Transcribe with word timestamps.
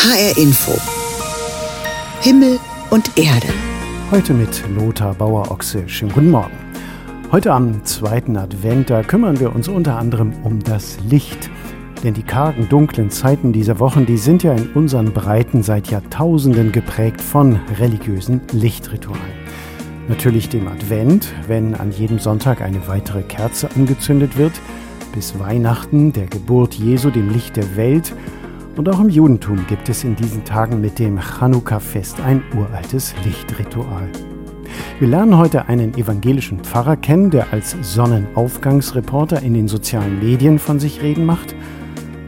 HR 0.00 0.38
Info. 0.38 0.78
Himmel 2.20 2.60
und 2.90 3.18
Erde. 3.18 3.48
Heute 4.12 4.32
mit 4.32 4.62
Lothar 4.76 5.12
Bauer-Ochse. 5.12 5.88
Schönen 5.88 6.12
guten 6.12 6.30
Morgen. 6.30 6.56
Heute 7.32 7.52
am 7.52 7.84
zweiten 7.84 8.36
Advent, 8.36 8.90
da 8.90 9.02
kümmern 9.02 9.40
wir 9.40 9.52
uns 9.52 9.66
unter 9.66 9.98
anderem 9.98 10.32
um 10.44 10.62
das 10.62 10.98
Licht. 11.00 11.50
Denn 12.04 12.14
die 12.14 12.22
kargen, 12.22 12.68
dunklen 12.68 13.10
Zeiten 13.10 13.52
dieser 13.52 13.80
Wochen, 13.80 14.06
die 14.06 14.18
sind 14.18 14.44
ja 14.44 14.54
in 14.54 14.68
unseren 14.68 15.12
Breiten 15.12 15.64
seit 15.64 15.88
Jahrtausenden 15.88 16.70
geprägt 16.70 17.20
von 17.20 17.58
religiösen 17.80 18.40
Lichtritualen. 18.52 19.20
Natürlich 20.08 20.48
dem 20.48 20.68
Advent, 20.68 21.26
wenn 21.48 21.74
an 21.74 21.90
jedem 21.90 22.20
Sonntag 22.20 22.62
eine 22.62 22.86
weitere 22.86 23.22
Kerze 23.22 23.68
angezündet 23.74 24.38
wird, 24.38 24.52
bis 25.12 25.40
Weihnachten, 25.40 26.12
der 26.12 26.26
Geburt 26.26 26.74
Jesu, 26.74 27.10
dem 27.10 27.30
Licht 27.30 27.56
der 27.56 27.74
Welt– 27.76 28.14
und 28.78 28.88
auch 28.88 29.00
im 29.00 29.08
Judentum 29.08 29.66
gibt 29.66 29.88
es 29.88 30.04
in 30.04 30.14
diesen 30.14 30.44
Tagen 30.44 30.80
mit 30.80 31.00
dem 31.00 31.18
Chanukka-Fest 31.18 32.20
ein 32.20 32.42
uraltes 32.56 33.12
Lichtritual. 33.24 34.08
Wir 35.00 35.08
lernen 35.08 35.36
heute 35.36 35.66
einen 35.66 35.94
evangelischen 35.94 36.60
Pfarrer 36.60 36.96
kennen, 36.96 37.30
der 37.30 37.52
als 37.52 37.76
Sonnenaufgangsreporter 37.82 39.42
in 39.42 39.54
den 39.54 39.66
sozialen 39.66 40.20
Medien 40.20 40.60
von 40.60 40.78
sich 40.78 41.02
reden 41.02 41.26
macht. 41.26 41.56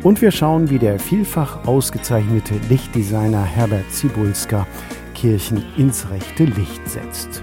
Und 0.02 0.20
wir 0.20 0.32
schauen, 0.32 0.70
wie 0.70 0.78
der 0.78 0.98
vielfach 0.98 1.66
ausgezeichnete 1.68 2.54
Lichtdesigner 2.68 3.44
Herbert 3.44 3.90
Zibulska 3.92 4.66
Kirchen 5.14 5.62
ins 5.76 6.10
rechte 6.10 6.44
Licht 6.44 6.88
setzt. 6.88 7.42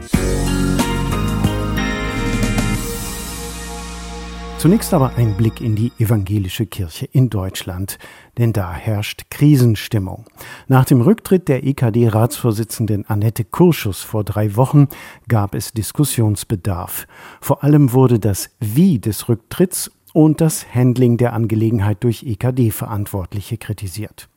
Zunächst 4.67 4.93
aber 4.93 5.15
ein 5.15 5.37
Blick 5.37 5.61
in 5.61 5.77
die 5.77 5.93
evangelische 5.97 6.65
Kirche 6.65 7.05
in 7.13 7.29
Deutschland, 7.29 7.97
denn 8.37 8.51
da 8.51 8.73
herrscht 8.73 9.27
Krisenstimmung. 9.29 10.25
Nach 10.67 10.83
dem 10.83 10.99
Rücktritt 10.99 11.47
der 11.47 11.63
EKD-Ratsvorsitzenden 11.63 13.05
Annette 13.05 13.45
Kurschus 13.45 14.01
vor 14.01 14.25
drei 14.25 14.57
Wochen 14.57 14.89
gab 15.29 15.55
es 15.55 15.71
Diskussionsbedarf. 15.71 17.07
Vor 17.39 17.63
allem 17.63 17.93
wurde 17.93 18.19
das 18.19 18.49
Wie 18.59 18.99
des 18.99 19.29
Rücktritts 19.29 19.89
und 20.11 20.41
das 20.41 20.65
Handling 20.75 21.15
der 21.15 21.31
Angelegenheit 21.31 22.03
durch 22.03 22.23
EKD-Verantwortliche 22.23 23.55
kritisiert. 23.55 24.27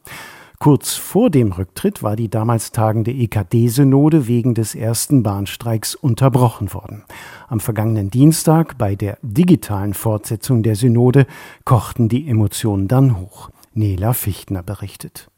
Kurz 0.63 0.93
vor 0.93 1.31
dem 1.31 1.53
Rücktritt 1.53 2.03
war 2.03 2.17
die 2.17 2.29
damals 2.29 2.71
tagende 2.71 3.13
EKD-Synode 3.13 4.27
wegen 4.27 4.55
des 4.55 4.75
ersten 4.75 5.23
Bahnstreiks 5.23 5.95
unterbrochen 5.95 6.75
worden. 6.75 7.03
Am 7.49 7.61
vergangenen 7.61 8.11
Dienstag 8.11 8.77
bei 8.77 8.95
der 8.95 9.17
digitalen 9.23 9.95
Fortsetzung 9.95 10.63
der 10.63 10.77
Synode 10.77 11.27
kochten 11.65 12.11
die 12.11 12.29
Emotionen 12.29 12.89
dann 12.89 13.19
hoch. 13.19 13.49
Nela 13.73 14.13
Fichtner 14.13 14.63
berichtet. 14.63 15.31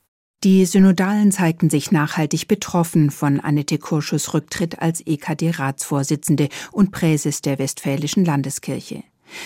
Die 0.42 0.64
Synodalen 0.66 1.30
zeigten 1.30 1.70
sich 1.70 1.92
nachhaltig 1.92 2.48
betroffen 2.48 3.12
von 3.12 3.38
Annette 3.38 3.78
Kurschus 3.78 4.34
Rücktritt 4.34 4.82
als 4.82 5.06
EKD-Ratsvorsitzende 5.06 6.48
und 6.72 6.90
Präses 6.90 7.42
der 7.42 7.60
Westfälischen 7.60 8.24
Landeskirche. 8.24 9.04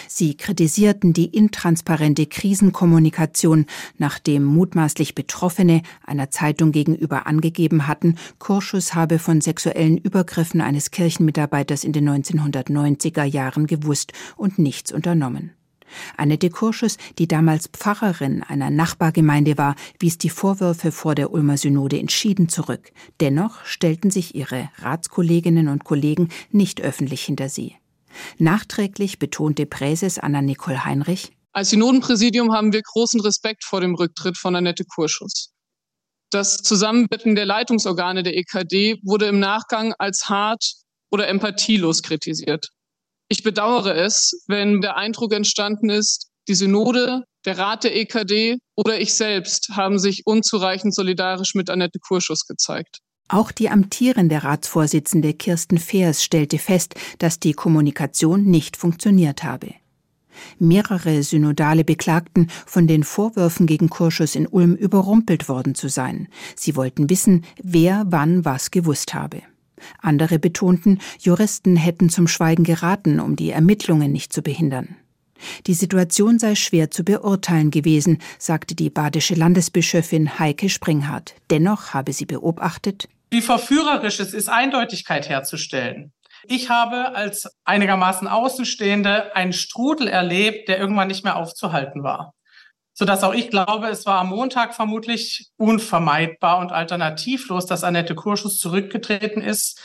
Sie 0.09 0.37
kritisierten 0.37 1.13
die 1.13 1.27
intransparente 1.27 2.27
Krisenkommunikation, 2.27 3.67
nachdem 3.99 4.45
mutmaßlich 4.45 5.15
Betroffene 5.15 5.83
einer 6.05 6.31
Zeitung 6.31 6.73
gegenüber 6.73 7.27
angegeben 7.27 7.87
hatten, 7.87 8.17
Kurschus 8.39 8.95
habe 8.95 9.19
von 9.19 9.41
sexuellen 9.41 9.99
Übergriffen 9.99 10.61
eines 10.61 10.91
Kirchenmitarbeiters 10.91 11.85
in 11.85 11.93
den 11.93 12.09
1990er 12.09 13.25
Jahren 13.25 13.67
gewusst 13.67 14.13
und 14.37 14.59
nichts 14.59 14.93
unternommen. 14.93 15.53
Annette 16.17 16.51
Kurschus, 16.51 16.99
die 17.19 17.29
damals 17.29 17.69
Pfarrerin 17.69 18.43
einer 18.43 18.71
Nachbargemeinde 18.71 19.59
war, 19.59 19.77
wies 19.99 20.19
die 20.19 20.31
Vorwürfe 20.31 20.93
vor 20.93 21.15
der 21.15 21.33
Ulmer 21.33 21.57
Synode 21.57 21.99
entschieden 21.99 22.49
zurück. 22.49 22.93
Dennoch 23.21 23.65
stellten 23.65 24.11
sich 24.11 24.35
ihre 24.35 24.69
Ratskolleginnen 24.79 25.69
und 25.69 25.85
Kollegen 25.85 26.29
nicht 26.51 26.81
öffentlich 26.81 27.23
hinter 27.23 27.49
sie. 27.49 27.77
Nachträglich 28.39 29.19
betonte 29.19 29.67
Präses 29.67 30.19
Anna-Nicole 30.19 30.85
Heinrich, 30.85 31.33
als 31.57 31.71
Synodenpräsidium 31.71 32.53
haben 32.53 32.75
wir 32.75 32.83
großen 32.83 33.19
Respekt 33.23 33.65
vor 33.65 33.81
dem 33.81 33.95
Rücktritt 33.95 34.37
von 34.37 34.55
Annette 34.55 34.85
Kurschus. 34.85 35.55
Das 36.31 36.59
Zusammenbetten 36.59 37.35
der 37.35 37.47
Leitungsorgane 37.47 38.23
der 38.23 38.37
EKD 38.37 39.01
wurde 39.03 39.25
im 39.25 39.41
Nachgang 39.41 39.95
als 39.99 40.29
hart 40.29 40.63
oder 41.11 41.29
empathielos 41.29 42.03
kritisiert. 42.03 42.69
Ich 43.31 43.43
bedauere 43.43 43.95
es, 43.97 44.45
wenn 44.49 44.83
der 44.83 44.99
Eindruck 44.99 45.33
entstanden 45.33 45.89
ist, 45.89 46.29
die 46.47 46.55
Synode, 46.55 47.25
der 47.47 47.57
Rat 47.57 47.85
der 47.85 47.97
EKD 47.97 48.59
oder 48.77 49.01
ich 49.01 49.15
selbst 49.15 49.71
haben 49.71 49.99
sich 49.99 50.27
unzureichend 50.27 50.95
solidarisch 50.95 51.55
mit 51.55 51.71
Annette 51.71 52.01
Kurschus 52.01 52.45
gezeigt. 52.45 52.99
Auch 53.29 53.51
die 53.51 53.69
amtierende 53.69 54.45
Ratsvorsitzende 54.45 55.35
Kirsten 55.35 55.79
Feers 55.79 56.23
stellte 56.23 56.59
fest, 56.59 56.95
dass 57.19 57.41
die 57.41 57.55
Kommunikation 57.55 58.45
nicht 58.45 58.77
funktioniert 58.77 59.43
habe. 59.43 59.75
Mehrere 60.59 61.23
Synodale 61.23 61.83
beklagten, 61.83 62.49
von 62.67 62.87
den 62.87 63.03
Vorwürfen 63.03 63.67
gegen 63.67 63.91
Kurschus 63.91 64.35
in 64.35 64.47
Ulm 64.47 64.75
überrumpelt 64.75 65.49
worden 65.49 65.75
zu 65.75 65.89
sein. 65.89 66.29
Sie 66.55 66.77
wollten 66.77 67.11
wissen, 67.11 67.45
wer 67.63 68.05
wann 68.09 68.45
was 68.45 68.71
gewusst 68.71 69.15
habe. 69.15 69.43
Andere 70.01 70.39
betonten, 70.39 71.01
Juristen 71.19 71.77
hätten 71.77 72.11
zum 72.11 72.29
Schweigen 72.29 72.65
geraten, 72.65 73.19
um 73.19 73.35
die 73.35 73.51
Ermittlungen 73.51 74.13
nicht 74.13 74.33
zu 74.33 74.43
behindern. 74.43 74.97
Die 75.67 75.75
Situation 75.75 76.39
sei 76.39 76.55
schwer 76.55 76.91
zu 76.91 77.05
beurteilen 77.05 77.71
gewesen, 77.71 78.19
sagte 78.39 78.75
die 78.75 78.89
badische 78.89 79.35
Landesbischöfin 79.35 80.39
Heike 80.39 80.71
Springhardt. 80.71 81.35
Dennoch 81.51 81.93
habe 81.93 82.15
sie 82.15 82.25
beobachtet, 82.25 83.09
wie 83.37 83.43
verführerisch 83.43 84.19
es 84.19 84.33
ist, 84.33 84.49
Eindeutigkeit 84.49 85.29
herzustellen. 85.29 86.15
Ich 86.45 86.71
habe 86.71 87.15
als 87.15 87.47
einigermaßen 87.67 88.29
Außenstehende 88.29 89.37
einen 89.37 89.53
Strudel 89.53 90.09
erlebt, 90.09 90.69
der 90.69 90.79
irgendwann 90.79 91.09
nicht 91.09 91.23
mehr 91.23 91.37
aufzuhalten 91.37 92.03
war. 92.03 92.33
Sodass 92.95 93.23
auch 93.23 93.35
ich 93.35 93.51
glaube, 93.51 93.89
es 93.89 94.07
war 94.07 94.21
am 94.21 94.31
Montag 94.31 94.75
vermutlich 94.75 95.51
unvermeidbar 95.59 96.61
und 96.61 96.73
alternativlos, 96.73 97.67
dass 97.67 97.85
Annette 97.85 98.15
Kurschus 98.15 98.57
zurückgetreten 98.57 99.43
ist, 99.43 99.83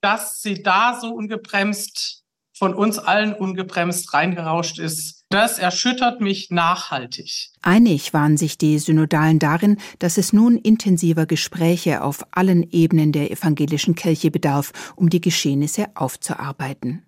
dass 0.00 0.40
sie 0.40 0.62
da 0.62 0.96
so 1.00 1.12
ungebremst 1.12 2.22
von 2.56 2.72
uns 2.72 2.98
allen 2.98 3.34
ungebremst 3.34 4.14
reingerauscht 4.14 4.78
ist. 4.78 5.24
Das 5.28 5.58
erschüttert 5.58 6.20
mich 6.20 6.50
nachhaltig. 6.50 7.50
Einig 7.62 8.14
waren 8.14 8.36
sich 8.36 8.56
die 8.56 8.78
Synodalen 8.78 9.40
darin, 9.40 9.78
dass 9.98 10.16
es 10.16 10.32
nun 10.32 10.56
intensiver 10.56 11.26
Gespräche 11.26 12.02
auf 12.02 12.24
allen 12.30 12.70
Ebenen 12.70 13.10
der 13.10 13.30
evangelischen 13.30 13.96
Kirche 13.96 14.30
bedarf, 14.30 14.72
um 14.94 15.10
die 15.10 15.20
Geschehnisse 15.20 15.86
aufzuarbeiten. 15.94 17.04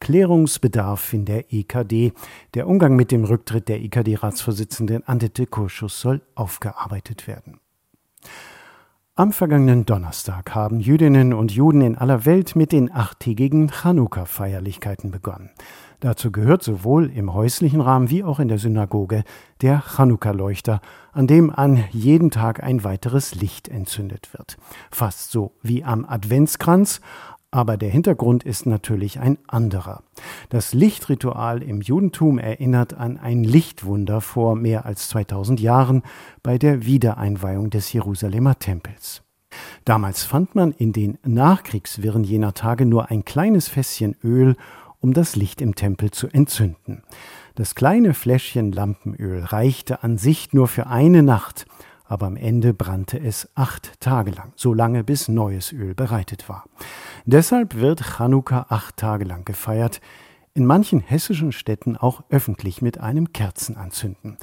Klärungsbedarf 0.00 1.12
in 1.12 1.26
der 1.26 1.52
EKD. 1.52 2.12
Der 2.54 2.66
Umgang 2.66 2.96
mit 2.96 3.12
dem 3.12 3.24
Rücktritt 3.24 3.68
der 3.68 3.80
EKD-Ratsvorsitzenden 3.82 5.06
Annette 5.06 5.46
Kurschus 5.46 6.00
soll 6.00 6.22
aufgearbeitet 6.34 7.26
werden. 7.26 7.60
Am 9.20 9.34
vergangenen 9.34 9.84
Donnerstag 9.84 10.54
haben 10.54 10.80
Jüdinnen 10.80 11.34
und 11.34 11.52
Juden 11.52 11.82
in 11.82 11.98
aller 11.98 12.24
Welt 12.24 12.56
mit 12.56 12.72
den 12.72 12.90
achttägigen 12.90 13.68
Chanukka-Feierlichkeiten 13.68 15.10
begonnen. 15.10 15.50
Dazu 16.00 16.32
gehört 16.32 16.62
sowohl 16.62 17.10
im 17.10 17.34
häuslichen 17.34 17.82
Rahmen 17.82 18.08
wie 18.08 18.24
auch 18.24 18.40
in 18.40 18.48
der 18.48 18.56
Synagoge 18.56 19.24
der 19.60 19.82
Chanukka-Leuchter, 19.82 20.80
an 21.12 21.26
dem 21.26 21.50
an 21.50 21.84
jedem 21.90 22.30
Tag 22.30 22.62
ein 22.62 22.82
weiteres 22.82 23.34
Licht 23.34 23.68
entzündet 23.68 24.32
wird. 24.32 24.56
Fast 24.90 25.30
so 25.30 25.52
wie 25.60 25.84
am 25.84 26.06
Adventskranz, 26.06 27.02
aber 27.50 27.76
der 27.76 27.90
Hintergrund 27.90 28.44
ist 28.44 28.66
natürlich 28.66 29.18
ein 29.18 29.38
anderer. 29.48 30.02
Das 30.50 30.72
Lichtritual 30.72 31.62
im 31.62 31.80
Judentum 31.80 32.38
erinnert 32.38 32.94
an 32.94 33.18
ein 33.18 33.42
Lichtwunder 33.42 34.20
vor 34.20 34.54
mehr 34.54 34.86
als 34.86 35.08
2000 35.08 35.60
Jahren 35.60 36.02
bei 36.42 36.58
der 36.58 36.84
Wiedereinweihung 36.84 37.70
des 37.70 37.92
Jerusalemer 37.92 38.58
Tempels. 38.58 39.22
Damals 39.84 40.22
fand 40.22 40.54
man 40.54 40.72
in 40.72 40.92
den 40.92 41.18
Nachkriegswirren 41.24 42.22
jener 42.22 42.54
Tage 42.54 42.86
nur 42.86 43.10
ein 43.10 43.24
kleines 43.24 43.68
Fässchen 43.68 44.16
Öl, 44.22 44.56
um 45.00 45.12
das 45.12 45.34
Licht 45.34 45.60
im 45.60 45.74
Tempel 45.74 46.10
zu 46.12 46.28
entzünden. 46.28 47.02
Das 47.56 47.74
kleine 47.74 48.14
Fläschchen 48.14 48.70
Lampenöl 48.70 49.42
reichte 49.42 50.04
an 50.04 50.18
sich 50.18 50.52
nur 50.52 50.68
für 50.68 50.86
eine 50.86 51.22
Nacht, 51.22 51.66
aber 52.10 52.26
am 52.26 52.36
Ende 52.36 52.74
brannte 52.74 53.20
es 53.20 53.48
acht 53.54 54.00
Tage 54.00 54.32
lang, 54.32 54.52
so 54.56 54.74
lange 54.74 55.04
bis 55.04 55.28
neues 55.28 55.72
Öl 55.72 55.94
bereitet 55.94 56.48
war. 56.48 56.64
Deshalb 57.24 57.76
wird 57.76 58.02
Chanukka 58.02 58.66
acht 58.68 58.96
Tage 58.96 59.24
lang 59.24 59.44
gefeiert, 59.44 60.00
in 60.52 60.66
manchen 60.66 60.98
hessischen 60.98 61.52
Städten 61.52 61.96
auch 61.96 62.24
öffentlich 62.28 62.82
mit 62.82 62.98
einem 62.98 63.32
Kerzenanzünden. 63.32 64.38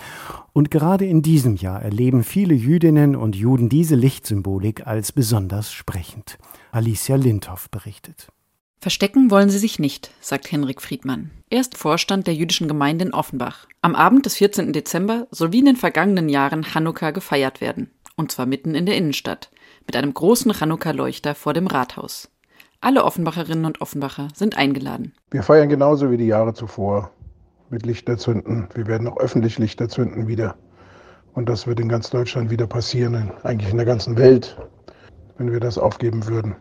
Und 0.53 0.71
gerade 0.71 1.05
in 1.05 1.21
diesem 1.21 1.57
Jahr 1.57 1.81
erleben 1.81 2.23
viele 2.23 2.53
Jüdinnen 2.55 3.17
und 3.17 3.35
Juden 3.35 3.67
diese 3.67 3.95
Lichtsymbolik 3.95 4.87
als 4.87 5.11
besonders 5.11 5.73
sprechend. 5.73 6.37
Alicia 6.71 7.17
Lindhoff 7.17 7.69
berichtet. 7.69 8.29
Verstecken 8.79 9.31
wollen 9.31 9.49
sie 9.49 9.57
sich 9.57 9.79
nicht, 9.79 10.11
sagt 10.21 10.51
Henrik 10.51 10.81
Friedmann. 10.81 11.31
Er 11.49 11.61
ist 11.61 11.75
Vorstand 11.75 12.27
der 12.27 12.35
jüdischen 12.35 12.67
Gemeinde 12.67 13.05
in 13.05 13.13
Offenbach. 13.13 13.65
Am 13.81 13.95
Abend 13.95 14.25
des 14.25 14.35
14. 14.35 14.71
Dezember 14.71 15.27
soll 15.31 15.51
wie 15.51 15.59
in 15.59 15.65
den 15.65 15.75
vergangenen 15.75 16.29
Jahren 16.29 16.75
Hanukkah 16.75 17.11
gefeiert 17.11 17.59
werden. 17.59 17.89
Und 18.15 18.31
zwar 18.31 18.45
mitten 18.45 18.75
in 18.75 18.85
der 18.85 18.95
Innenstadt, 18.95 19.49
mit 19.87 19.95
einem 19.95 20.13
großen 20.13 20.53
Chanukka-Leuchter 20.53 21.33
vor 21.33 21.53
dem 21.53 21.67
Rathaus. 21.67 22.29
Alle 22.79 23.03
Offenbacherinnen 23.03 23.65
und 23.65 23.81
Offenbacher 23.81 24.27
sind 24.35 24.57
eingeladen. 24.57 25.13
Wir 25.31 25.41
feiern 25.41 25.69
genauso 25.69 26.11
wie 26.11 26.17
die 26.17 26.27
Jahre 26.27 26.53
zuvor 26.53 27.11
mit 27.71 27.85
Lichterzünden. 27.85 28.69
Wir 28.75 28.85
werden 28.85 29.07
auch 29.07 29.17
öffentlich 29.17 29.57
Lichter 29.57 29.89
zünden 29.89 30.27
wieder. 30.27 30.55
Und 31.33 31.49
das 31.49 31.65
wird 31.65 31.79
in 31.79 31.89
ganz 31.89 32.11
Deutschland 32.11 32.51
wieder 32.51 32.67
passieren, 32.67 33.31
eigentlich 33.43 33.71
in 33.71 33.77
der 33.77 33.85
ganzen 33.85 34.17
Welt. 34.17 34.57
Wenn 35.37 35.51
wir 35.51 35.59
das 35.59 35.77
aufgeben 35.77 36.27
würden, 36.27 36.55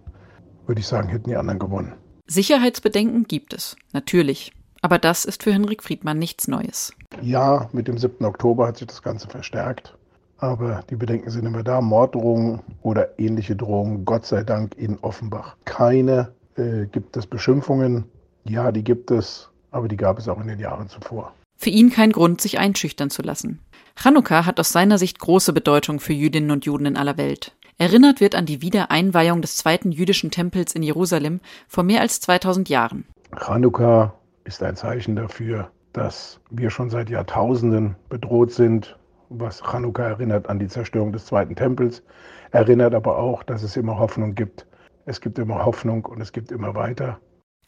würde 0.67 0.81
ich 0.81 0.87
sagen, 0.87 1.09
hätten 1.09 1.31
die 1.31 1.37
anderen 1.37 1.59
gewonnen. 1.59 1.95
Sicherheitsbedenken 2.27 3.25
gibt 3.25 3.55
es, 3.55 3.77
natürlich. 3.93 4.53
Aber 4.83 4.99
das 4.99 5.25
ist 5.25 5.43
für 5.43 5.53
Henrik 5.53 5.83
Friedmann 5.83 6.19
nichts 6.19 6.49
Neues. 6.49 6.93
Ja, 7.23 7.69
mit 7.73 7.89
dem 7.89 7.99
7. 7.99 8.25
Oktober 8.25 8.67
hat 8.67 8.79
sich 8.79 8.87
das 8.87 9.03
Ganze 9.03 9.29
verstärkt. 9.29 9.97
Aber 10.39 10.83
die 10.91 10.97
Bedenken 10.97 11.31
sind 11.31 11.47
immer 11.47 11.63
da. 11.63 11.81
Morddrohungen 11.81 12.61
oder 12.83 13.19
ähnliche 13.19 13.57
Drohungen, 13.57 14.05
Gott 14.05 14.27
sei 14.27 14.43
Dank 14.43 14.77
in 14.77 14.99
Offenbach. 14.99 15.57
Keine 15.65 16.33
äh, 16.57 16.87
gibt 16.87 17.17
es 17.17 17.27
Beschimpfungen. 17.27 18.05
Ja, 18.45 18.71
die 18.71 18.85
gibt 18.85 19.11
es, 19.11 19.49
aber 19.71 19.89
die 19.89 19.97
gab 19.97 20.19
es 20.19 20.29
auch 20.29 20.41
in 20.41 20.49
den 20.49 20.59
Jahren 20.59 20.89
zuvor. 20.89 21.33
Für 21.57 21.71
ihn 21.71 21.91
kein 21.91 22.13
Grund, 22.13 22.41
sich 22.41 22.59
einschüchtern 22.59 23.09
zu 23.09 23.23
lassen. 23.23 23.61
Chanukka 23.97 24.45
hat 24.45 24.61
aus 24.61 24.73
seiner 24.73 24.99
Sicht 24.99 25.19
große 25.19 25.55
Bedeutung 25.55 26.01
für 26.01 26.13
Jüdinnen 26.13 26.51
und 26.51 26.67
Juden 26.67 26.87
in 26.87 26.97
aller 26.99 27.17
Welt. 27.17 27.57
Erinnert 27.79 28.21
wird 28.21 28.35
an 28.35 28.47
die 28.47 28.63
Wiedereinweihung 28.63 29.43
des 29.43 29.59
zweiten 29.59 29.93
jüdischen 29.93 30.31
Tempels 30.31 30.75
in 30.75 30.83
Jerusalem 30.83 31.41
vor 31.69 31.85
mehr 31.85 32.01
als 32.01 32.21
2000 32.21 32.71
Jahren. 32.71 33.05
Chanukka 33.39 34.15
ist 34.45 34.63
ein 34.63 34.77
Zeichen 34.77 35.15
dafür, 35.15 35.71
dass 35.93 36.41
wir 36.51 36.71
schon 36.71 36.89
seit 36.89 37.11
Jahrtausenden 37.11 37.97
bedroht 38.09 38.53
sind. 38.53 38.99
Was 39.29 39.61
Chanukka 39.61 40.05
erinnert 40.05 40.49
an 40.49 40.59
die 40.59 40.69
Zerstörung 40.69 41.13
des 41.13 41.27
zweiten 41.27 41.55
Tempels, 41.55 42.03
erinnert 42.51 42.95
aber 42.95 43.19
auch, 43.19 43.43
dass 43.43 43.63
es 43.63 43.77
immer 43.77 43.99
Hoffnung 43.99 44.35
gibt. 44.35 44.67
Es 45.05 45.21
gibt 45.21 45.39
immer 45.39 45.67
Hoffnung 45.67 46.07
und 46.07 46.23
es 46.23 46.33
gibt 46.33 46.53
immer 46.53 46.75
weiter. 46.75 47.21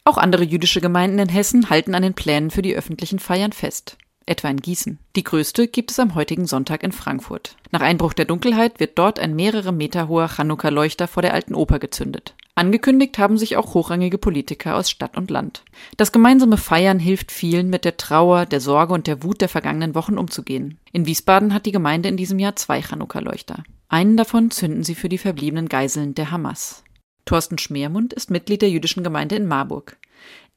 Auch 0.05 0.17
andere 0.17 0.43
jüdische 0.43 0.81
Gemeinden 0.81 1.19
in 1.19 1.29
Hessen 1.29 1.69
halten 1.69 1.93
an 1.93 2.01
den 2.01 2.15
Plänen 2.15 2.49
für 2.49 2.63
die 2.63 2.75
öffentlichen 2.75 3.19
Feiern 3.19 3.51
fest. 3.51 3.97
Etwa 4.29 4.47
in 4.47 4.61
Gießen. 4.61 4.99
Die 5.15 5.23
größte 5.23 5.67
gibt 5.67 5.89
es 5.89 5.97
am 5.97 6.13
heutigen 6.13 6.45
Sonntag 6.45 6.83
in 6.83 6.91
Frankfurt. 6.91 7.55
Nach 7.71 7.81
Einbruch 7.81 8.13
der 8.13 8.25
Dunkelheit 8.25 8.79
wird 8.79 8.99
dort 8.99 9.19
ein 9.19 9.35
mehrere 9.35 9.71
Meter 9.71 10.07
hoher 10.07 10.27
Chanukka-Leuchter 10.27 11.07
vor 11.07 11.23
der 11.23 11.33
alten 11.33 11.55
Oper 11.55 11.79
gezündet. 11.79 12.35
Angekündigt 12.53 13.17
haben 13.17 13.39
sich 13.39 13.57
auch 13.57 13.73
hochrangige 13.73 14.19
Politiker 14.19 14.75
aus 14.75 14.91
Stadt 14.91 15.17
und 15.17 15.31
Land. 15.31 15.63
Das 15.97 16.11
gemeinsame 16.11 16.57
Feiern 16.57 16.99
hilft 16.99 17.31
vielen, 17.31 17.71
mit 17.71 17.85
der 17.85 17.97
Trauer, 17.97 18.45
der 18.45 18.61
Sorge 18.61 18.93
und 18.93 19.07
der 19.07 19.23
Wut 19.23 19.41
der 19.41 19.49
vergangenen 19.49 19.95
Wochen 19.95 20.19
umzugehen. 20.19 20.77
In 20.91 21.07
Wiesbaden 21.07 21.51
hat 21.51 21.65
die 21.65 21.71
Gemeinde 21.71 22.07
in 22.07 22.17
diesem 22.17 22.37
Jahr 22.37 22.55
zwei 22.55 22.81
Chanukka-Leuchter. 22.81 23.63
Einen 23.87 24.15
davon 24.15 24.51
zünden 24.51 24.83
sie 24.83 24.93
für 24.93 25.09
die 25.09 25.17
verbliebenen 25.17 25.69
Geiseln 25.69 26.13
der 26.13 26.29
Hamas. 26.29 26.83
Thorsten 27.25 27.57
Schmermund 27.57 28.13
ist 28.13 28.29
Mitglied 28.29 28.61
der 28.61 28.69
jüdischen 28.69 29.03
Gemeinde 29.03 29.37
in 29.37 29.47
Marburg. 29.47 29.97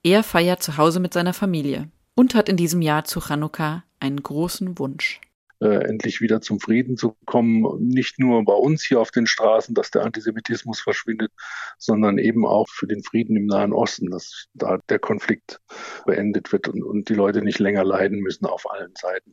Er 0.02 0.22
feiert 0.22 0.62
zu 0.62 0.76
Hause 0.76 1.00
mit 1.00 1.14
seiner 1.14 1.32
Familie 1.32 1.88
und 2.14 2.34
hat 2.34 2.48
in 2.48 2.56
diesem 2.56 2.82
Jahr 2.82 3.04
zu 3.04 3.20
Chanukka 3.20 3.84
einen 4.00 4.22
großen 4.22 4.78
Wunsch 4.78 5.20
äh, 5.60 5.84
endlich 5.84 6.20
wieder 6.20 6.40
zum 6.40 6.58
Frieden 6.60 6.96
zu 6.96 7.16
kommen. 7.24 7.64
Nicht 7.80 8.18
nur 8.18 8.44
bei 8.44 8.52
uns 8.52 8.82
hier 8.82 9.00
auf 9.00 9.10
den 9.10 9.26
Straßen, 9.26 9.74
dass 9.74 9.90
der 9.90 10.02
Antisemitismus 10.02 10.80
verschwindet, 10.80 11.32
sondern 11.78 12.18
eben 12.18 12.44
auch 12.44 12.68
für 12.68 12.86
den 12.86 13.02
Frieden 13.02 13.36
im 13.36 13.46
Nahen 13.46 13.72
Osten, 13.72 14.10
dass 14.10 14.48
da 14.54 14.78
der 14.88 14.98
Konflikt 14.98 15.60
beendet 16.04 16.52
wird 16.52 16.68
und, 16.68 16.82
und 16.82 17.08
die 17.08 17.14
Leute 17.14 17.42
nicht 17.42 17.60
länger 17.60 17.84
leiden 17.84 18.18
müssen 18.18 18.46
auf 18.46 18.70
allen 18.70 18.92
Seiten. 19.00 19.32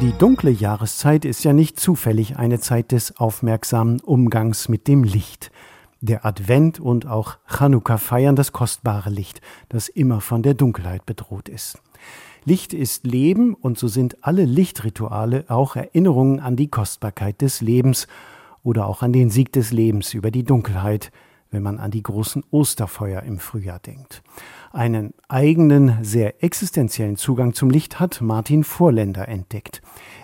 Die 0.00 0.12
dunkle 0.16 0.50
Jahreszeit 0.50 1.24
ist 1.24 1.44
ja 1.44 1.52
nicht 1.52 1.80
zufällig 1.80 2.36
eine 2.36 2.60
Zeit 2.60 2.92
des 2.92 3.16
aufmerksamen 3.16 4.00
Umgangs 4.00 4.68
mit 4.68 4.86
dem 4.86 5.02
Licht. 5.02 5.50
Der 6.00 6.24
Advent 6.24 6.78
und 6.78 7.06
auch 7.06 7.38
Chanukka 7.48 7.98
feiern 7.98 8.36
das 8.36 8.52
kostbare 8.52 9.10
Licht, 9.10 9.40
das 9.68 9.88
immer 9.88 10.20
von 10.20 10.42
der 10.42 10.54
Dunkelheit 10.54 11.04
bedroht 11.06 11.48
ist. 11.48 11.80
Licht 12.44 12.72
ist 12.72 13.04
Leben 13.04 13.54
und 13.54 13.78
so 13.78 13.88
sind 13.88 14.16
alle 14.24 14.44
Lichtrituale 14.44 15.44
auch 15.48 15.74
Erinnerungen 15.74 16.38
an 16.38 16.54
die 16.54 16.68
Kostbarkeit 16.68 17.40
des 17.40 17.60
Lebens 17.60 18.06
oder 18.62 18.86
auch 18.86 19.02
an 19.02 19.12
den 19.12 19.28
Sieg 19.28 19.52
des 19.52 19.72
Lebens 19.72 20.14
über 20.14 20.30
die 20.30 20.44
Dunkelheit, 20.44 21.10
wenn 21.50 21.62
man 21.62 21.78
an 21.78 21.90
die 21.90 22.02
großen 22.02 22.44
Osterfeuer 22.50 23.22
im 23.22 23.38
Frühjahr 23.38 23.78
denkt. 23.78 24.22
Einen 24.70 25.14
eigenen, 25.28 26.04
sehr 26.04 26.44
existenziellen 26.44 27.16
Zugang 27.16 27.54
zum 27.54 27.70
Licht 27.70 27.98
hat 28.00 28.20
Martin 28.20 28.64
Vorländer 28.64 29.28
entdeckt. 29.28 29.80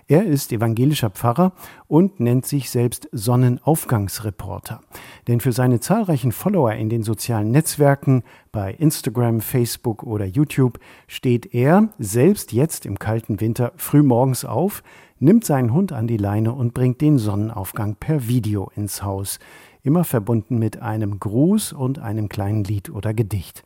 Er 0.06 0.24
ist 0.24 0.52
evangelischer 0.52 1.08
Pfarrer 1.08 1.52
und 1.88 2.20
nennt 2.20 2.44
sich 2.44 2.68
selbst 2.68 3.08
Sonnenaufgangsreporter. 3.10 4.80
Denn 5.28 5.40
für 5.40 5.52
seine 5.52 5.80
zahlreichen 5.80 6.30
Follower 6.30 6.72
in 6.72 6.90
den 6.90 7.02
sozialen 7.02 7.50
Netzwerken, 7.50 8.22
bei 8.52 8.74
Instagram, 8.74 9.40
Facebook 9.40 10.02
oder 10.02 10.26
YouTube, 10.26 10.78
steht 11.06 11.54
er 11.54 11.88
selbst 11.98 12.52
jetzt 12.52 12.84
im 12.84 12.98
kalten 12.98 13.40
Winter 13.40 13.72
früh 13.76 14.02
morgens 14.02 14.44
auf, 14.44 14.82
nimmt 15.18 15.46
seinen 15.46 15.72
Hund 15.72 15.92
an 15.92 16.06
die 16.06 16.18
Leine 16.18 16.52
und 16.52 16.74
bringt 16.74 17.00
den 17.00 17.18
Sonnenaufgang 17.18 17.96
per 17.96 18.28
Video 18.28 18.70
ins 18.76 19.02
Haus, 19.02 19.38
immer 19.84 20.02
verbunden 20.02 20.58
mit 20.58 20.82
einem 20.82 21.20
Gruß 21.20 21.72
und 21.72 22.00
einem 22.00 22.28
kleinen 22.28 22.64
Lied 22.64 22.90
oder 22.90 23.14
Gedicht. 23.14 23.62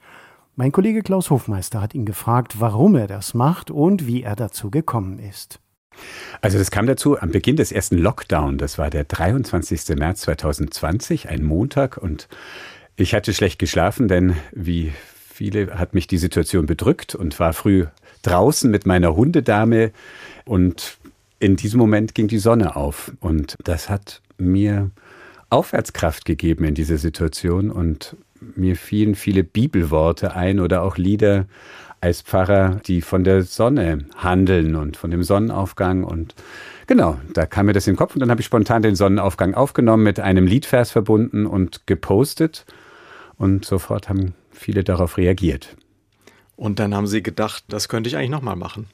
Mein 0.56 0.72
Kollege 0.72 1.02
Klaus 1.02 1.30
Hofmeister 1.30 1.80
hat 1.80 1.94
ihn 1.94 2.04
gefragt, 2.04 2.60
warum 2.60 2.96
er 2.96 3.06
das 3.06 3.32
macht 3.32 3.70
und 3.70 4.06
wie 4.06 4.24
er 4.24 4.34
dazu 4.34 4.70
gekommen 4.70 5.20
ist. 5.20 5.60
Also 6.40 6.58
das 6.58 6.70
kam 6.70 6.86
dazu 6.86 7.18
am 7.20 7.30
Beginn 7.30 7.56
des 7.56 7.70
ersten 7.70 7.96
Lockdown. 7.96 8.58
Das 8.58 8.76
war 8.78 8.90
der 8.90 9.04
23. 9.04 9.96
März 9.96 10.22
2020, 10.22 11.28
ein 11.28 11.44
Montag. 11.44 11.96
Und 11.96 12.28
ich 12.96 13.14
hatte 13.14 13.32
schlecht 13.32 13.60
geschlafen, 13.60 14.08
denn 14.08 14.34
wie 14.52 14.92
viele 15.28 15.78
hat 15.78 15.94
mich 15.94 16.08
die 16.08 16.18
Situation 16.18 16.66
bedrückt 16.66 17.14
und 17.14 17.38
war 17.38 17.52
früh 17.52 17.86
draußen 18.22 18.68
mit 18.68 18.86
meiner 18.86 19.14
Hundedame. 19.14 19.92
Und 20.44 20.98
in 21.38 21.54
diesem 21.54 21.78
Moment 21.78 22.16
ging 22.16 22.26
die 22.26 22.38
Sonne 22.38 22.74
auf. 22.74 23.12
Und 23.20 23.56
das 23.62 23.88
hat 23.88 24.22
mir 24.38 24.90
Aufwärtskraft 25.50 26.24
gegeben 26.24 26.64
in 26.64 26.74
dieser 26.74 26.98
Situation. 26.98 27.70
Und 27.70 28.16
mir 28.56 28.76
fielen 28.76 29.14
viele 29.14 29.44
Bibelworte 29.44 30.34
ein 30.34 30.60
oder 30.60 30.82
auch 30.82 30.96
Lieder 30.96 31.46
als 32.00 32.22
Pfarrer, 32.22 32.80
die 32.86 33.00
von 33.00 33.24
der 33.24 33.42
Sonne 33.42 34.06
handeln 34.16 34.76
und 34.76 34.96
von 34.96 35.10
dem 35.10 35.22
Sonnenaufgang. 35.22 36.04
Und 36.04 36.34
genau, 36.86 37.18
da 37.34 37.46
kam 37.46 37.66
mir 37.66 37.72
das 37.72 37.86
in 37.86 37.94
den 37.94 37.98
Kopf 37.98 38.14
und 38.14 38.20
dann 38.20 38.30
habe 38.30 38.40
ich 38.40 38.46
spontan 38.46 38.82
den 38.82 38.94
Sonnenaufgang 38.94 39.54
aufgenommen, 39.54 40.04
mit 40.04 40.20
einem 40.20 40.46
Liedvers 40.46 40.90
verbunden 40.90 41.46
und 41.46 41.86
gepostet. 41.86 42.66
Und 43.36 43.64
sofort 43.64 44.08
haben 44.08 44.34
viele 44.50 44.84
darauf 44.84 45.16
reagiert. 45.16 45.76
Und 46.56 46.80
dann 46.80 46.94
haben 46.94 47.06
sie 47.06 47.22
gedacht, 47.22 47.64
das 47.68 47.88
könnte 47.88 48.08
ich 48.08 48.16
eigentlich 48.16 48.30
nochmal 48.30 48.56
machen. 48.56 48.86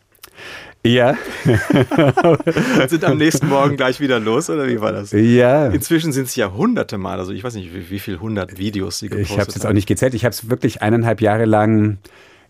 Ja. 0.87 1.17
und 1.47 2.89
sind 2.91 3.05
am 3.05 3.17
nächsten 3.17 3.49
Morgen 3.49 3.77
gleich 3.77 4.01
wieder 4.01 4.21
los, 4.21 4.51
oder 4.51 4.69
wie 4.69 4.81
war 4.81 4.93
das? 4.93 5.13
Ja. 5.13 5.69
Inzwischen 5.69 6.13
sind 6.13 6.27
es 6.27 6.37
ja 6.37 6.53
hunderte 6.53 6.99
Mal, 6.99 7.19
also 7.19 7.33
ich 7.33 7.43
weiß 7.43 7.55
nicht, 7.55 7.75
wie, 7.75 7.89
wie 7.91 7.99
viele 7.99 8.21
hundert 8.21 8.59
Videos 8.59 8.99
sie 8.99 9.09
gepostet 9.09 9.31
haben. 9.31 9.35
Ich 9.35 9.41
habe 9.41 9.49
es 9.49 9.55
jetzt 9.55 9.67
auch 9.67 9.73
nicht 9.73 9.89
gezählt. 9.89 10.13
Ich 10.15 10.25
habe 10.25 10.33
es 10.33 10.51
wirklich 10.51 10.83
eineinhalb 10.83 11.23
Jahre 11.23 11.47
lang 11.47 11.99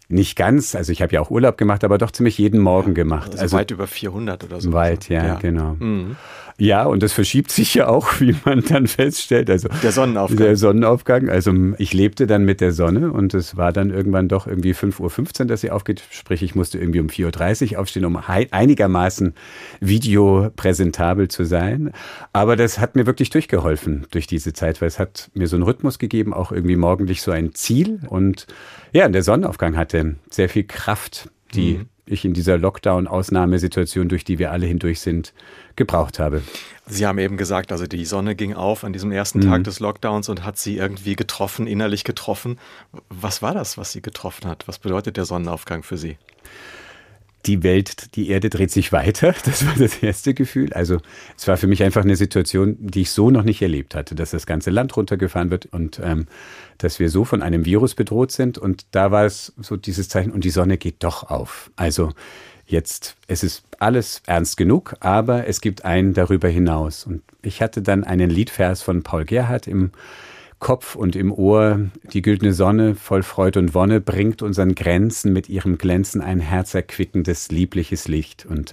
nicht 0.08 0.36
ganz, 0.36 0.74
also 0.74 0.92
ich 0.92 1.00
habe 1.00 1.14
ja 1.14 1.20
auch 1.20 1.30
Urlaub 1.30 1.56
gemacht, 1.56 1.84
aber 1.84 1.96
doch 1.96 2.10
ziemlich 2.10 2.36
jeden 2.36 2.60
Morgen 2.60 2.94
gemacht. 2.94 3.30
Also, 3.32 3.42
also 3.42 3.56
weit 3.56 3.70
über 3.70 3.86
400 3.86 4.44
oder 4.44 4.60
so. 4.60 4.72
Weit, 4.72 5.08
ja, 5.08 5.26
ja. 5.26 5.34
genau. 5.36 5.76
Mhm. 5.78 6.16
Ja, 6.56 6.84
und 6.84 7.02
das 7.02 7.12
verschiebt 7.12 7.50
sich 7.50 7.74
ja 7.74 7.88
auch, 7.88 8.08
wie 8.20 8.34
man 8.44 8.62
dann 8.62 8.86
feststellt. 8.86 9.50
Also 9.50 9.68
der 9.82 9.92
Sonnenaufgang. 9.92 10.38
Der 10.38 10.56
Sonnenaufgang. 10.56 11.28
Also 11.28 11.52
ich 11.78 11.92
lebte 11.92 12.26
dann 12.26 12.44
mit 12.44 12.60
der 12.60 12.72
Sonne 12.72 13.10
und 13.10 13.34
es 13.34 13.56
war 13.56 13.72
dann 13.72 13.90
irgendwann 13.90 14.28
doch 14.28 14.46
irgendwie 14.46 14.72
5.15 14.72 15.40
Uhr, 15.40 15.46
dass 15.46 15.60
sie 15.62 15.70
aufgeht. 15.70 16.02
Sprich, 16.10 16.42
ich 16.42 16.54
musste 16.54 16.78
irgendwie 16.78 17.00
um 17.00 17.08
4.30 17.08 17.72
Uhr 17.72 17.80
aufstehen, 17.80 18.04
um 18.04 18.16
einigermaßen 18.16 19.34
videopräsentabel 19.80 21.28
zu 21.28 21.44
sein. 21.44 21.92
Aber 22.32 22.56
das 22.56 22.78
hat 22.78 22.94
mir 22.94 23.06
wirklich 23.06 23.30
durchgeholfen 23.30 24.06
durch 24.10 24.26
diese 24.26 24.52
Zeit, 24.52 24.80
weil 24.80 24.88
es 24.88 24.98
hat 24.98 25.30
mir 25.34 25.48
so 25.48 25.56
einen 25.56 25.64
Rhythmus 25.64 25.98
gegeben, 25.98 26.32
auch 26.32 26.52
irgendwie 26.52 26.76
morgendlich 26.76 27.22
so 27.22 27.32
ein 27.32 27.54
Ziel. 27.54 28.00
Und 28.08 28.46
ja, 28.92 29.08
der 29.08 29.22
Sonnenaufgang 29.22 29.76
hatte 29.76 30.16
sehr 30.30 30.48
viel 30.48 30.64
Kraft, 30.64 31.30
die 31.54 31.78
mhm 31.78 31.88
ich 32.06 32.24
in 32.24 32.34
dieser 32.34 32.58
Lockdown-Ausnahmesituation, 32.58 34.08
durch 34.08 34.24
die 34.24 34.38
wir 34.38 34.52
alle 34.52 34.66
hindurch 34.66 35.00
sind, 35.00 35.32
gebraucht 35.76 36.18
habe. 36.18 36.42
Sie 36.86 37.06
haben 37.06 37.18
eben 37.18 37.36
gesagt, 37.36 37.72
also 37.72 37.86
die 37.86 38.04
Sonne 38.04 38.34
ging 38.34 38.54
auf 38.54 38.84
an 38.84 38.92
diesem 38.92 39.10
ersten 39.10 39.38
mhm. 39.38 39.44
Tag 39.44 39.64
des 39.64 39.80
Lockdowns 39.80 40.28
und 40.28 40.44
hat 40.44 40.58
Sie 40.58 40.76
irgendwie 40.76 41.16
getroffen, 41.16 41.66
innerlich 41.66 42.04
getroffen. 42.04 42.58
Was 43.08 43.40
war 43.40 43.54
das, 43.54 43.78
was 43.78 43.92
Sie 43.92 44.02
getroffen 44.02 44.46
hat? 44.46 44.68
Was 44.68 44.78
bedeutet 44.78 45.16
der 45.16 45.24
Sonnenaufgang 45.24 45.82
für 45.82 45.96
Sie? 45.96 46.18
Die 47.46 47.62
Welt, 47.62 48.14
die 48.16 48.28
Erde 48.30 48.50
dreht 48.50 48.70
sich 48.70 48.92
weiter. 48.92 49.34
Das 49.44 49.66
war 49.66 49.74
das 49.78 49.98
erste 49.98 50.34
Gefühl. 50.34 50.72
Also 50.72 50.98
es 51.36 51.46
war 51.46 51.56
für 51.56 51.66
mich 51.66 51.82
einfach 51.82 52.02
eine 52.02 52.16
Situation, 52.16 52.76
die 52.78 53.02
ich 53.02 53.10
so 53.10 53.30
noch 53.30 53.42
nicht 53.42 53.62
erlebt 53.62 53.94
hatte, 53.94 54.14
dass 54.14 54.30
das 54.30 54.46
ganze 54.46 54.70
Land 54.70 54.96
runtergefahren 54.96 55.50
wird 55.50 55.66
und 55.66 56.00
ähm, 56.02 56.26
dass 56.78 56.98
wir 56.98 57.10
so 57.10 57.24
von 57.24 57.42
einem 57.42 57.64
Virus 57.64 57.94
bedroht 57.94 58.32
sind. 58.32 58.58
Und 58.58 58.86
da 58.92 59.10
war 59.10 59.24
es 59.24 59.52
so 59.60 59.76
dieses 59.76 60.08
Zeichen, 60.08 60.32
und 60.32 60.44
die 60.44 60.50
Sonne 60.50 60.78
geht 60.78 60.96
doch 61.04 61.30
auf. 61.30 61.70
Also 61.76 62.12
jetzt, 62.66 63.16
es 63.26 63.44
ist 63.44 63.64
alles 63.78 64.22
ernst 64.26 64.56
genug, 64.56 64.96
aber 65.00 65.46
es 65.46 65.60
gibt 65.60 65.84
einen 65.84 66.14
darüber 66.14 66.48
hinaus. 66.48 67.04
Und 67.04 67.22
ich 67.42 67.60
hatte 67.60 67.82
dann 67.82 68.04
einen 68.04 68.30
Liedvers 68.30 68.82
von 68.82 69.02
Paul 69.02 69.24
Gerhardt 69.24 69.66
im 69.66 69.90
Kopf 70.64 70.94
und 70.94 71.14
im 71.14 71.30
Ohr. 71.30 71.90
Die 72.14 72.22
güldene 72.22 72.54
Sonne 72.54 72.94
voll 72.94 73.22
Freud 73.22 73.58
und 73.58 73.74
Wonne 73.74 74.00
bringt 74.00 74.40
unseren 74.40 74.74
Grenzen 74.74 75.30
mit 75.34 75.50
ihrem 75.50 75.76
Glänzen 75.76 76.22
ein 76.22 76.40
herzerquickendes, 76.40 77.50
liebliches 77.50 78.08
Licht. 78.08 78.46
Und 78.46 78.72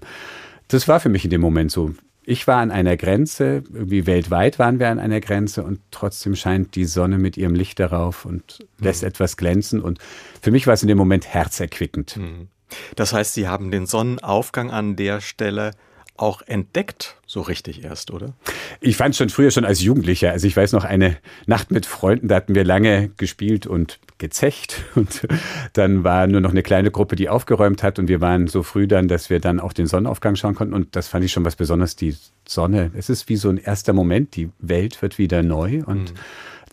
das 0.69 0.87
war 0.87 1.01
für 1.01 1.09
mich 1.09 1.25
in 1.25 1.31
dem 1.31 1.41
Moment 1.41 1.69
so. 1.69 1.93
Ich 2.23 2.47
war 2.47 2.61
an 2.61 2.71
einer 2.71 2.95
Grenze, 2.95 3.63
irgendwie 3.73 4.07
weltweit 4.07 4.57
waren 4.57 4.79
wir 4.79 4.87
an 4.87 4.99
einer 4.99 5.19
Grenze 5.19 5.63
und 5.63 5.81
trotzdem 5.91 6.37
scheint 6.37 6.75
die 6.75 6.85
Sonne 6.85 7.17
mit 7.17 7.35
ihrem 7.35 7.55
Licht 7.55 7.77
darauf 7.77 8.23
und 8.23 8.65
lässt 8.79 9.01
mhm. 9.01 9.09
etwas 9.09 9.35
glänzen. 9.35 9.81
Und 9.81 9.99
für 10.41 10.51
mich 10.51 10.67
war 10.67 10.75
es 10.75 10.83
in 10.83 10.87
dem 10.87 10.97
Moment 10.97 11.27
herzerquickend. 11.27 12.15
Mhm. 12.15 12.47
Das 12.95 13.11
heißt, 13.11 13.33
Sie 13.33 13.49
haben 13.49 13.69
den 13.69 13.85
Sonnenaufgang 13.85 14.71
an 14.71 14.95
der 14.95 15.19
Stelle 15.19 15.71
auch 16.17 16.41
entdeckt, 16.43 17.17
so 17.25 17.41
richtig 17.41 17.83
erst, 17.83 18.11
oder? 18.11 18.33
Ich 18.79 18.95
fand 18.95 19.15
schon 19.15 19.29
früher 19.29 19.51
schon 19.51 19.65
als 19.65 19.81
Jugendlicher. 19.81 20.31
Also 20.31 20.45
ich 20.45 20.55
weiß 20.55 20.71
noch 20.73 20.83
eine 20.83 21.17
Nacht 21.47 21.71
mit 21.71 21.85
Freunden, 21.85 22.27
da 22.27 22.35
hatten 22.35 22.53
wir 22.53 22.63
lange 22.63 23.09
gespielt 23.17 23.65
und 23.65 23.99
gezecht 24.17 24.83
und 24.95 25.27
dann 25.73 26.03
war 26.03 26.27
nur 26.27 26.41
noch 26.41 26.51
eine 26.51 26.63
kleine 26.63 26.91
Gruppe, 26.91 27.15
die 27.15 27.29
aufgeräumt 27.29 27.81
hat 27.81 27.97
und 27.97 28.07
wir 28.07 28.21
waren 28.21 28.47
so 28.47 28.61
früh 28.63 28.87
dann, 28.87 29.07
dass 29.07 29.29
wir 29.29 29.39
dann 29.39 29.59
auch 29.59 29.73
den 29.73 29.87
Sonnenaufgang 29.87 30.35
schauen 30.35 30.55
konnten 30.55 30.73
und 30.73 30.95
das 30.95 31.07
fand 31.07 31.25
ich 31.25 31.31
schon 31.31 31.45
was 31.45 31.55
Besonderes, 31.55 31.95
die 31.95 32.15
Sonne. 32.47 32.91
Es 32.95 33.09
ist 33.09 33.29
wie 33.29 33.37
so 33.37 33.49
ein 33.49 33.57
erster 33.57 33.93
Moment, 33.93 34.35
die 34.35 34.49
Welt 34.59 35.01
wird 35.01 35.17
wieder 35.17 35.41
neu 35.43 35.81
und 35.85 36.11
mhm. 36.11 36.17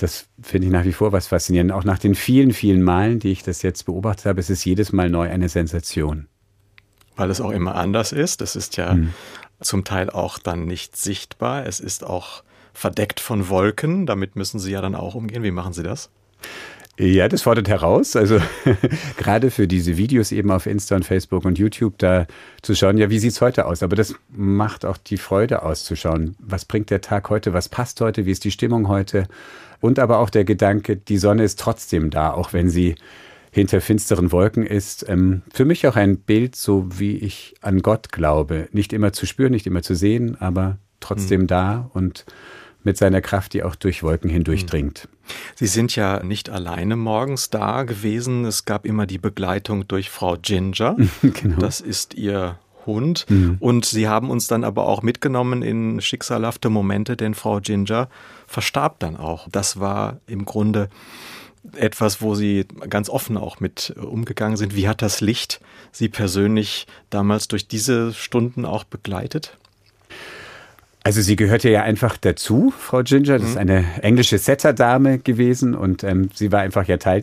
Das 0.00 0.28
finde 0.40 0.68
ich 0.68 0.72
nach 0.72 0.84
wie 0.84 0.92
vor 0.92 1.10
was 1.10 1.26
faszinierend. 1.26 1.72
Auch 1.72 1.82
nach 1.82 1.98
den 1.98 2.14
vielen, 2.14 2.52
vielen 2.52 2.82
Malen, 2.82 3.18
die 3.18 3.32
ich 3.32 3.42
das 3.42 3.62
jetzt 3.62 3.84
beobachtet 3.84 4.26
habe, 4.26 4.38
es 4.38 4.48
ist 4.48 4.64
jedes 4.64 4.92
Mal 4.92 5.10
neu 5.10 5.28
eine 5.28 5.48
Sensation. 5.48 6.28
Weil 7.18 7.30
es 7.30 7.40
auch 7.42 7.50
immer 7.50 7.74
anders 7.74 8.12
ist. 8.12 8.40
Es 8.40 8.56
ist 8.56 8.78
ja 8.78 8.92
hm. 8.92 9.12
zum 9.60 9.84
Teil 9.84 10.08
auch 10.08 10.38
dann 10.38 10.64
nicht 10.64 10.96
sichtbar. 10.96 11.66
Es 11.66 11.80
ist 11.80 12.04
auch 12.04 12.42
verdeckt 12.72 13.20
von 13.20 13.48
Wolken. 13.48 14.06
Damit 14.06 14.36
müssen 14.36 14.58
Sie 14.58 14.70
ja 14.70 14.80
dann 14.80 14.94
auch 14.94 15.14
umgehen. 15.14 15.42
Wie 15.42 15.50
machen 15.50 15.72
Sie 15.72 15.82
das? 15.82 16.10
Ja, 16.96 17.28
das 17.28 17.42
fordert 17.42 17.68
heraus. 17.68 18.16
Also 18.16 18.40
gerade 19.16 19.50
für 19.50 19.68
diese 19.68 19.96
Videos 19.96 20.32
eben 20.32 20.50
auf 20.50 20.66
Insta 20.66 20.96
und 20.96 21.04
Facebook 21.04 21.44
und 21.44 21.58
YouTube 21.58 21.98
da 21.98 22.26
zu 22.62 22.74
schauen, 22.74 22.98
ja, 22.98 23.08
wie 23.08 23.20
sieht's 23.20 23.40
heute 23.40 23.66
aus? 23.66 23.84
Aber 23.84 23.94
das 23.94 24.14
macht 24.30 24.84
auch 24.84 24.96
die 24.96 25.16
Freude 25.16 25.62
auszuschauen. 25.62 26.36
Was 26.40 26.64
bringt 26.64 26.90
der 26.90 27.00
Tag 27.00 27.30
heute? 27.30 27.52
Was 27.52 27.68
passt 27.68 28.00
heute? 28.00 28.26
Wie 28.26 28.32
ist 28.32 28.44
die 28.44 28.50
Stimmung 28.50 28.88
heute? 28.88 29.28
Und 29.80 30.00
aber 30.00 30.18
auch 30.18 30.30
der 30.30 30.44
Gedanke, 30.44 30.96
die 30.96 31.18
Sonne 31.18 31.44
ist 31.44 31.60
trotzdem 31.60 32.10
da, 32.10 32.32
auch 32.32 32.52
wenn 32.52 32.68
sie 32.68 32.96
hinter 33.50 33.80
finsteren 33.80 34.32
Wolken 34.32 34.64
ist. 34.64 35.08
Ähm, 35.08 35.42
für 35.52 35.64
mich 35.64 35.86
auch 35.86 35.96
ein 35.96 36.18
Bild, 36.18 36.56
so 36.56 36.86
wie 36.98 37.16
ich 37.16 37.54
an 37.60 37.82
Gott 37.82 38.12
glaube. 38.12 38.68
Nicht 38.72 38.92
immer 38.92 39.12
zu 39.12 39.26
spüren, 39.26 39.52
nicht 39.52 39.66
immer 39.66 39.82
zu 39.82 39.94
sehen, 39.94 40.36
aber 40.40 40.78
trotzdem 41.00 41.42
mhm. 41.42 41.46
da 41.46 41.90
und 41.92 42.24
mit 42.84 42.96
seiner 42.96 43.20
Kraft, 43.20 43.52
die 43.54 43.62
auch 43.62 43.74
durch 43.74 44.02
Wolken 44.02 44.30
hindurchdringt. 44.30 45.08
Sie 45.54 45.66
sind 45.66 45.94
ja 45.96 46.22
nicht 46.22 46.48
alleine 46.48 46.96
morgens 46.96 47.50
da 47.50 47.82
gewesen. 47.82 48.44
Es 48.44 48.64
gab 48.64 48.86
immer 48.86 49.06
die 49.06 49.18
Begleitung 49.18 49.86
durch 49.88 50.10
Frau 50.10 50.36
Ginger. 50.40 50.96
genau. 51.22 51.58
Das 51.58 51.80
ist 51.80 52.14
ihr 52.14 52.58
Hund. 52.86 53.26
Mhm. 53.28 53.56
Und 53.60 53.84
sie 53.84 54.08
haben 54.08 54.30
uns 54.30 54.46
dann 54.46 54.64
aber 54.64 54.86
auch 54.86 55.02
mitgenommen 55.02 55.62
in 55.62 56.00
schicksalhafte 56.00 56.70
Momente, 56.70 57.16
denn 57.16 57.34
Frau 57.34 57.60
Ginger 57.60 58.08
verstarb 58.46 58.98
dann 59.00 59.16
auch. 59.16 59.48
Das 59.50 59.78
war 59.78 60.20
im 60.26 60.44
Grunde 60.44 60.88
etwas, 61.76 62.20
wo 62.22 62.34
Sie 62.34 62.66
ganz 62.88 63.08
offen 63.08 63.36
auch 63.36 63.60
mit 63.60 63.94
umgegangen 63.96 64.56
sind. 64.56 64.74
Wie 64.74 64.88
hat 64.88 65.02
das 65.02 65.20
Licht 65.20 65.60
Sie 65.92 66.08
persönlich 66.08 66.86
damals 67.10 67.48
durch 67.48 67.68
diese 67.68 68.12
Stunden 68.12 68.64
auch 68.64 68.84
begleitet? 68.84 69.56
Also 71.08 71.22
sie 71.22 71.36
gehörte 71.36 71.70
ja 71.70 71.82
einfach 71.82 72.18
dazu, 72.18 72.70
Frau 72.76 73.02
Ginger. 73.02 73.38
Das 73.38 73.48
ist 73.48 73.54
mhm. 73.54 73.60
eine 73.60 74.02
englische 74.02 74.36
Setter-Dame 74.36 75.18
gewesen 75.18 75.74
und 75.74 76.04
ähm, 76.04 76.28
sie 76.34 76.52
war 76.52 76.60
einfach 76.60 76.86
ja 76.86 76.98
Teil 76.98 77.22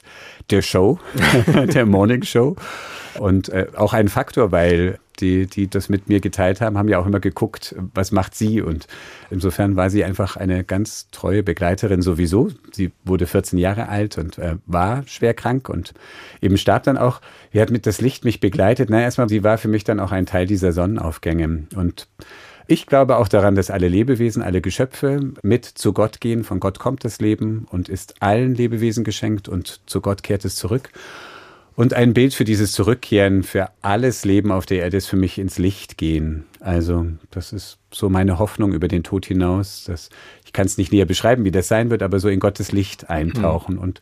der 0.49 0.63
Show, 0.63 0.99
der 1.73 1.85
Morning 1.85 2.23
Show. 2.23 2.55
Und 3.19 3.49
äh, 3.49 3.67
auch 3.75 3.93
ein 3.93 4.07
Faktor, 4.07 4.51
weil 4.51 4.97
die, 5.21 5.47
die 5.47 5.69
das 5.69 5.89
mit 5.89 6.09
mir 6.09 6.19
geteilt 6.19 6.61
haben, 6.61 6.77
haben 6.77 6.87
ja 6.87 6.99
auch 6.99 7.05
immer 7.05 7.19
geguckt, 7.19 7.75
was 7.93 8.11
macht 8.11 8.35
sie. 8.35 8.61
Und 8.61 8.87
insofern 9.29 9.75
war 9.75 9.89
sie 9.89 10.03
einfach 10.03 10.35
eine 10.35 10.63
ganz 10.63 11.09
treue 11.11 11.43
Begleiterin 11.43 12.01
sowieso. 12.01 12.49
Sie 12.71 12.91
wurde 13.03 13.27
14 13.27 13.59
Jahre 13.59 13.89
alt 13.89 14.17
und 14.17 14.37
äh, 14.37 14.55
war 14.65 15.03
schwer 15.07 15.33
krank 15.33 15.69
und 15.69 15.93
eben 16.41 16.57
starb 16.57 16.83
dann 16.83 16.97
auch. 16.97 17.21
Sie 17.53 17.61
hat 17.61 17.71
mit 17.71 17.85
das 17.85 18.01
Licht 18.01 18.25
mich 18.25 18.39
begleitet. 18.39 18.89
Na, 18.89 19.01
erstmal, 19.01 19.29
sie 19.29 19.43
war 19.43 19.57
für 19.57 19.67
mich 19.67 19.83
dann 19.83 19.99
auch 19.99 20.11
ein 20.11 20.25
Teil 20.25 20.45
dieser 20.45 20.71
Sonnenaufgänge. 20.71 21.67
Und 21.75 22.07
ich 22.67 22.87
glaube 22.87 23.17
auch 23.17 23.27
daran, 23.27 23.55
dass 23.55 23.69
alle 23.69 23.87
Lebewesen, 23.87 24.41
alle 24.41 24.59
Geschöpfe 24.59 25.33
mit 25.43 25.65
zu 25.65 25.93
Gott 25.93 26.19
gehen. 26.19 26.43
Von 26.43 26.59
Gott 26.59 26.79
kommt 26.79 27.03
das 27.03 27.19
Leben 27.19 27.67
und 27.69 27.89
ist 27.89 28.21
allen 28.21 28.55
Lebewesen 28.55 29.03
geschenkt 29.03 29.47
und 29.47 29.81
zu 29.85 30.01
Gott 30.01 30.23
kehrt 30.23 30.45
es 30.45 30.55
zurück. 30.55 30.89
Und 31.75 31.93
ein 31.93 32.13
Bild 32.13 32.33
für 32.33 32.45
dieses 32.45 32.71
Zurückkehren, 32.71 33.43
für 33.43 33.69
alles 33.81 34.23
Leben 34.23 34.51
auf 34.51 34.65
der 34.65 34.79
Erde 34.79 34.97
ist 34.97 35.07
für 35.07 35.17
mich 35.17 35.37
ins 35.37 35.57
Licht 35.57 35.97
gehen. 35.97 36.45
Also 36.61 37.05
das 37.31 37.51
ist 37.51 37.79
so 37.91 38.09
meine 38.09 38.39
Hoffnung 38.39 38.73
über 38.73 38.87
den 38.87 39.03
Tod 39.03 39.25
hinaus. 39.25 39.83
Dass, 39.85 40.09
ich 40.45 40.53
kann 40.53 40.65
es 40.65 40.77
nicht 40.77 40.93
näher 40.93 41.05
beschreiben, 41.05 41.43
wie 41.43 41.51
das 41.51 41.67
sein 41.67 41.89
wird, 41.89 42.01
aber 42.01 42.19
so 42.19 42.29
in 42.29 42.39
Gottes 42.39 42.71
Licht 42.71 43.09
eintauchen. 43.09 43.75
Mhm. 43.75 43.81
Und 43.81 44.01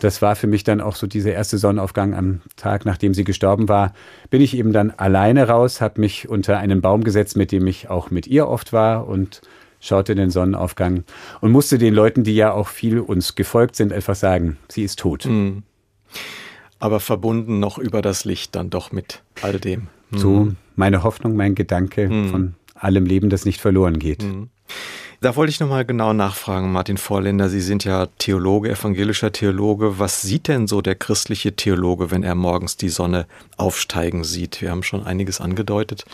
das 0.00 0.22
war 0.22 0.34
für 0.34 0.48
mich 0.48 0.64
dann 0.64 0.80
auch 0.80 0.96
so 0.96 1.06
dieser 1.06 1.32
erste 1.32 1.56
Sonnenaufgang 1.56 2.14
am 2.14 2.40
Tag, 2.56 2.84
nachdem 2.84 3.14
sie 3.14 3.22
gestorben 3.22 3.68
war, 3.68 3.94
bin 4.28 4.42
ich 4.42 4.56
eben 4.56 4.72
dann 4.72 4.90
alleine 4.90 5.46
raus, 5.46 5.80
habe 5.80 6.00
mich 6.00 6.28
unter 6.28 6.58
einen 6.58 6.80
Baum 6.80 7.04
gesetzt, 7.04 7.36
mit 7.36 7.52
dem 7.52 7.66
ich 7.68 7.90
auch 7.90 8.10
mit 8.10 8.26
ihr 8.26 8.48
oft 8.48 8.72
war 8.72 9.06
und 9.06 9.40
schaute 9.78 10.16
den 10.16 10.30
Sonnenaufgang 10.30 11.04
und 11.40 11.52
musste 11.52 11.78
den 11.78 11.94
Leuten, 11.94 12.24
die 12.24 12.34
ja 12.34 12.52
auch 12.52 12.68
viel 12.68 12.98
uns 12.98 13.36
gefolgt 13.36 13.76
sind, 13.76 13.92
einfach 13.92 14.16
sagen, 14.16 14.56
sie 14.68 14.82
ist 14.82 14.98
tot. 14.98 15.26
Mhm. 15.26 15.62
Aber 16.84 17.00
verbunden 17.00 17.60
noch 17.60 17.78
über 17.78 18.02
das 18.02 18.26
Licht 18.26 18.54
dann 18.54 18.68
doch 18.68 18.92
mit 18.92 19.22
all 19.40 19.58
dem. 19.58 19.88
Mhm. 20.10 20.18
So 20.18 20.48
meine 20.76 21.02
Hoffnung, 21.02 21.34
mein 21.34 21.54
Gedanke 21.54 22.10
mhm. 22.10 22.28
von 22.28 22.54
allem 22.74 23.06
Leben, 23.06 23.30
das 23.30 23.46
nicht 23.46 23.58
verloren 23.62 23.98
geht. 23.98 24.22
Mhm. 24.22 24.50
Da 25.24 25.36
wollte 25.36 25.48
ich 25.48 25.58
nochmal 25.58 25.86
genau 25.86 26.12
nachfragen, 26.12 26.70
Martin 26.70 26.98
Vorländer. 26.98 27.48
Sie 27.48 27.62
sind 27.62 27.82
ja 27.82 28.08
Theologe, 28.18 28.68
evangelischer 28.68 29.32
Theologe. 29.32 29.98
Was 29.98 30.20
sieht 30.20 30.48
denn 30.48 30.66
so 30.66 30.82
der 30.82 30.96
christliche 30.96 31.56
Theologe, 31.56 32.10
wenn 32.10 32.22
er 32.22 32.34
morgens 32.34 32.76
die 32.76 32.90
Sonne 32.90 33.24
aufsteigen 33.56 34.22
sieht? 34.22 34.60
Wir 34.60 34.70
haben 34.70 34.82
schon 34.82 35.06
einiges 35.06 35.40
angedeutet. 35.40 36.04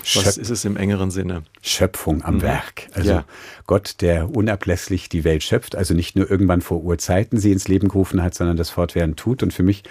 Was 0.00 0.08
Schöp 0.08 0.36
ist 0.38 0.48
es 0.48 0.64
im 0.64 0.78
engeren 0.78 1.10
Sinne? 1.10 1.42
Schöpfung 1.60 2.24
am 2.24 2.36
mhm. 2.36 2.42
Werk. 2.42 2.86
Also 2.94 3.10
ja. 3.10 3.24
Gott, 3.66 3.96
der 4.00 4.34
unablässlich 4.34 5.10
die 5.10 5.24
Welt 5.24 5.42
schöpft, 5.42 5.76
also 5.76 5.92
nicht 5.92 6.16
nur 6.16 6.30
irgendwann 6.30 6.62
vor 6.62 6.82
Urzeiten 6.82 7.38
sie 7.38 7.52
ins 7.52 7.68
Leben 7.68 7.88
gerufen 7.88 8.22
hat, 8.22 8.34
sondern 8.34 8.56
das 8.56 8.70
fortwährend 8.70 9.18
tut. 9.18 9.42
Und 9.42 9.52
für 9.52 9.62
mich 9.62 9.82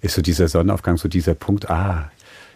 ist 0.00 0.14
so 0.14 0.22
dieser 0.22 0.48
Sonnenaufgang 0.48 0.96
so 0.96 1.06
dieser 1.06 1.34
Punkt, 1.34 1.68
ah, 1.68 2.10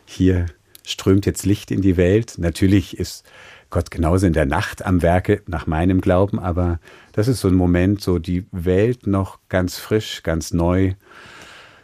hier 0.07 0.47
strömt 0.85 1.27
jetzt 1.27 1.45
Licht 1.45 1.71
in 1.71 1.83
die 1.83 1.99
Welt. 1.99 2.37
Natürlich 2.39 2.97
ist 2.97 3.27
Gott 3.71 3.91
genauso 3.91 4.27
in 4.27 4.33
der 4.33 4.47
Nacht 4.47 4.85
am 4.85 5.03
Werke, 5.03 5.43
nach 5.47 5.67
meinem 5.67 6.01
Glauben, 6.01 6.39
aber 6.39 6.81
das 7.13 7.29
ist 7.29 7.41
so 7.41 7.49
ein 7.49 7.55
Moment, 7.55 8.01
so 8.01 8.19
die 8.19 8.47
Welt 8.53 9.07
noch 9.07 9.39
ganz 9.49 9.79
frisch, 9.79 10.23
ganz 10.23 10.53
neu. 10.53 10.95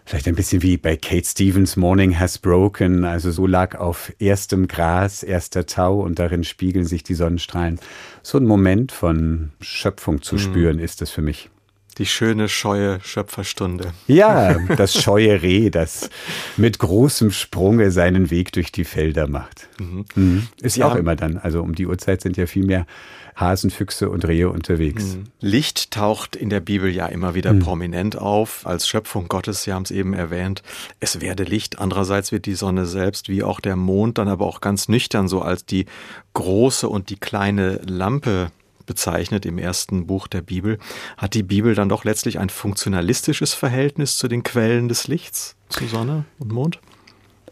Vielleicht 0.05 0.27
ein 0.27 0.35
bisschen 0.35 0.62
wie 0.62 0.77
bei 0.77 0.97
Kate 0.97 1.25
Stevens 1.25 1.77
Morning 1.77 2.19
Has 2.19 2.39
Broken, 2.39 3.05
also 3.05 3.31
so 3.31 3.47
lag 3.47 3.77
auf 3.77 4.12
erstem 4.19 4.67
Gras, 4.67 5.23
erster 5.23 5.65
Tau 5.67 6.01
und 6.01 6.19
darin 6.19 6.43
spiegeln 6.43 6.85
sich 6.85 7.05
die 7.05 7.15
Sonnenstrahlen. 7.15 7.79
So 8.23 8.39
ein 8.39 8.45
Moment 8.45 8.91
von 8.91 9.53
Schöpfung 9.61 10.21
zu 10.21 10.35
mhm. 10.35 10.41
spüren 10.41 10.79
ist 10.81 11.01
das 11.01 11.11
für 11.11 11.23
mich. 11.23 11.51
Die 11.99 12.06
schöne, 12.06 12.49
scheue 12.49 13.00
Schöpferstunde. 13.02 13.92
Ja, 14.06 14.56
das 14.76 15.00
scheue 15.00 15.42
Reh, 15.42 15.70
das 15.70 16.08
mit 16.56 16.78
großem 16.78 17.30
Sprunge 17.30 17.90
seinen 17.90 18.30
Weg 18.30 18.52
durch 18.52 18.72
die 18.72 18.84
Felder 18.84 19.28
macht. 19.28 19.68
Mhm. 19.78 20.04
Mhm. 20.14 20.49
Ist 20.61 20.76
ja 20.76 20.87
auch 20.87 20.94
immer 20.94 21.16
dann. 21.16 21.38
Also 21.38 21.62
um 21.62 21.75
die 21.75 21.87
Uhrzeit 21.87 22.22
sind 22.22 22.37
ja 22.37 22.46
viel 22.46 22.64
mehr 22.64 22.87
Hasen, 23.34 23.70
Füchse 23.70 24.11
und 24.11 24.26
Rehe 24.26 24.50
unterwegs. 24.50 25.16
Mhm. 25.16 25.25
Licht 25.40 25.90
taucht 25.90 26.37
in 26.37 26.50
der 26.50 26.61
Bibel 26.61 26.90
ja 26.90 27.06
immer 27.06 27.34
wieder 27.34 27.52
mhm. 27.52 27.61
prominent 27.61 28.16
auf. 28.16 28.66
Als 28.66 28.87
Schöpfung 28.87 29.28
Gottes, 29.28 29.64
Sie 29.64 29.72
haben 29.72 29.84
es 29.84 29.90
eben 29.90 30.12
erwähnt. 30.12 30.62
Es 31.00 31.20
werde 31.20 31.44
Licht. 31.44 31.78
Andererseits 31.78 32.32
wird 32.32 32.46
die 32.46 32.54
Sonne 32.54 32.87
selbst, 32.87 33.28
wie 33.28 33.42
auch 33.42 33.61
der 33.61 33.76
Mond, 33.76 34.18
dann 34.18 34.28
aber 34.28 34.46
auch 34.46 34.61
ganz 34.61 34.88
nüchtern 34.88 35.28
so 35.28 35.40
als 35.40 35.64
die 35.64 35.87
große 36.34 36.88
und 36.88 37.11
die 37.11 37.16
kleine 37.16 37.80
Lampe 37.84 38.50
bezeichnet 38.83 39.47
im 39.47 39.59
ersten 39.59 40.07
Buch 40.07 40.27
der 40.29 40.43
Bibel, 40.43 40.79
hat 41.17 41.35
die 41.35 41.43
Bibel 41.43 41.75
dann 41.75 41.89
doch 41.89 42.05
letztlich 42.05 42.39
ein 42.39 42.51
funktionalistisches 42.51 43.55
Verhältnis 43.55 44.17
zu 44.17 44.29
den 44.29 44.43
Quellen 44.43 44.89
des 44.89 45.09
Lichts, 45.09 45.57
zu 45.69 45.87
Sonne 45.87 46.25
und 46.39 46.53
Mond? 46.53 46.81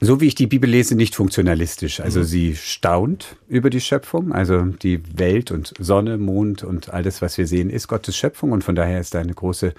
So 0.02 0.22
wie 0.22 0.26
ich 0.26 0.34
die 0.34 0.46
Bibel 0.46 0.68
lese, 0.68 0.96
nicht 0.96 1.14
funktionalistisch. 1.14 2.00
Also 2.00 2.20
mhm. 2.20 2.24
sie 2.24 2.56
staunt 2.56 3.36
über 3.48 3.68
die 3.68 3.82
Schöpfung. 3.82 4.32
Also 4.32 4.64
die 4.64 5.02
Welt 5.18 5.50
und 5.50 5.74
Sonne, 5.78 6.16
Mond 6.16 6.64
und 6.64 6.88
alles, 6.88 7.20
was 7.20 7.36
wir 7.36 7.46
sehen, 7.46 7.68
ist 7.68 7.86
Gottes 7.86 8.16
Schöpfung 8.16 8.52
und 8.52 8.64
von 8.64 8.74
daher 8.74 8.98
ist 8.98 9.14
da 9.14 9.20
eine 9.20 9.34
große 9.34 9.74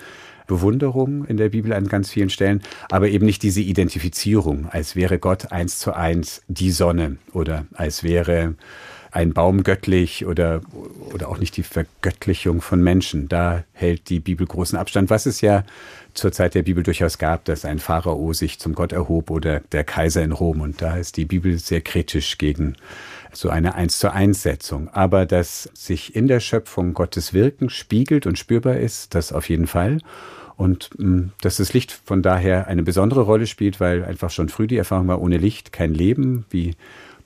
Bewunderung 0.46 1.26
in 1.26 1.38
der 1.38 1.50
Bibel 1.50 1.74
an 1.74 1.88
ganz 1.88 2.12
vielen 2.12 2.30
Stellen, 2.30 2.62
aber 2.90 3.08
eben 3.08 3.26
nicht 3.26 3.42
diese 3.42 3.62
Identifizierung, 3.62 4.68
als 4.70 4.96
wäre 4.96 5.18
Gott 5.18 5.52
eins 5.52 5.80
zu 5.80 5.96
eins 5.96 6.44
die 6.48 6.72
Sonne 6.72 7.18
oder 7.32 7.66
als 7.74 8.04
wäre 8.04 8.56
ein 9.12 9.34
Baum 9.34 9.64
göttlich 9.64 10.26
oder, 10.26 10.62
oder 11.14 11.28
auch 11.28 11.38
nicht 11.38 11.58
die 11.58 11.64
Vergöttlichung 11.64 12.62
von 12.62 12.82
Menschen. 12.82 13.28
Da 13.28 13.64
hält 13.74 14.10
die 14.10 14.20
Bibel 14.20 14.48
großen 14.48 14.78
Abstand, 14.78 15.10
was 15.10 15.26
es 15.26 15.42
ja 15.42 15.64
zur 16.14 16.32
Zeit 16.32 16.56
der 16.56 16.64
Bibel 16.64 16.84
durchaus 16.84 17.18
gab, 17.18 17.46
dass 17.46 17.66
ein 17.66 17.80
Pharao 17.80 18.34
sich 18.34 18.60
zum 18.60 18.74
Gott 18.74 18.94
erhob 18.94 19.30
oder 19.30 19.60
der 19.72 19.84
Kaiser 19.84 20.24
in 20.24 20.32
Rom. 20.32 20.62
Und 20.62 20.82
da 20.82 20.96
ist 20.96 21.18
die 21.18 21.26
Bibel 21.26 21.58
sehr 21.60 21.82
kritisch 21.82 22.38
gegen 22.38 22.76
so 23.34 23.50
eine 23.50 23.76
Eins 23.76 24.00
zu 24.00 24.12
eins 24.12 24.44
Setzung. 24.44 24.90
Aber 24.90 25.26
dass 25.26 25.70
sich 25.74 26.16
in 26.16 26.28
der 26.28 26.40
Schöpfung 26.40 26.94
Gottes 26.94 27.34
Wirken 27.34 27.70
spiegelt 27.70 28.26
und 28.26 28.38
spürbar 28.38 28.78
ist, 28.78 29.14
das 29.14 29.34
auf 29.34 29.50
jeden 29.50 29.68
Fall. 29.68 30.00
Und 30.56 30.90
mh, 30.98 31.06
mm, 31.06 31.32
dass 31.42 31.58
das 31.58 31.74
Licht 31.74 31.92
von 31.92 32.22
daher 32.22 32.68
eine 32.68 32.84
besondere 32.84 33.22
Rolle 33.22 33.48
spielt, 33.48 33.80
weil 33.80 34.06
einfach 34.06 34.30
schon 34.30 34.48
früh 34.48 34.68
die 34.68 34.78
Erfahrung 34.78 35.08
war, 35.08 35.22
ohne 35.22 35.38
Licht 35.38 35.74
kein 35.74 35.94
Leben, 35.94 36.46
wie 36.50 36.76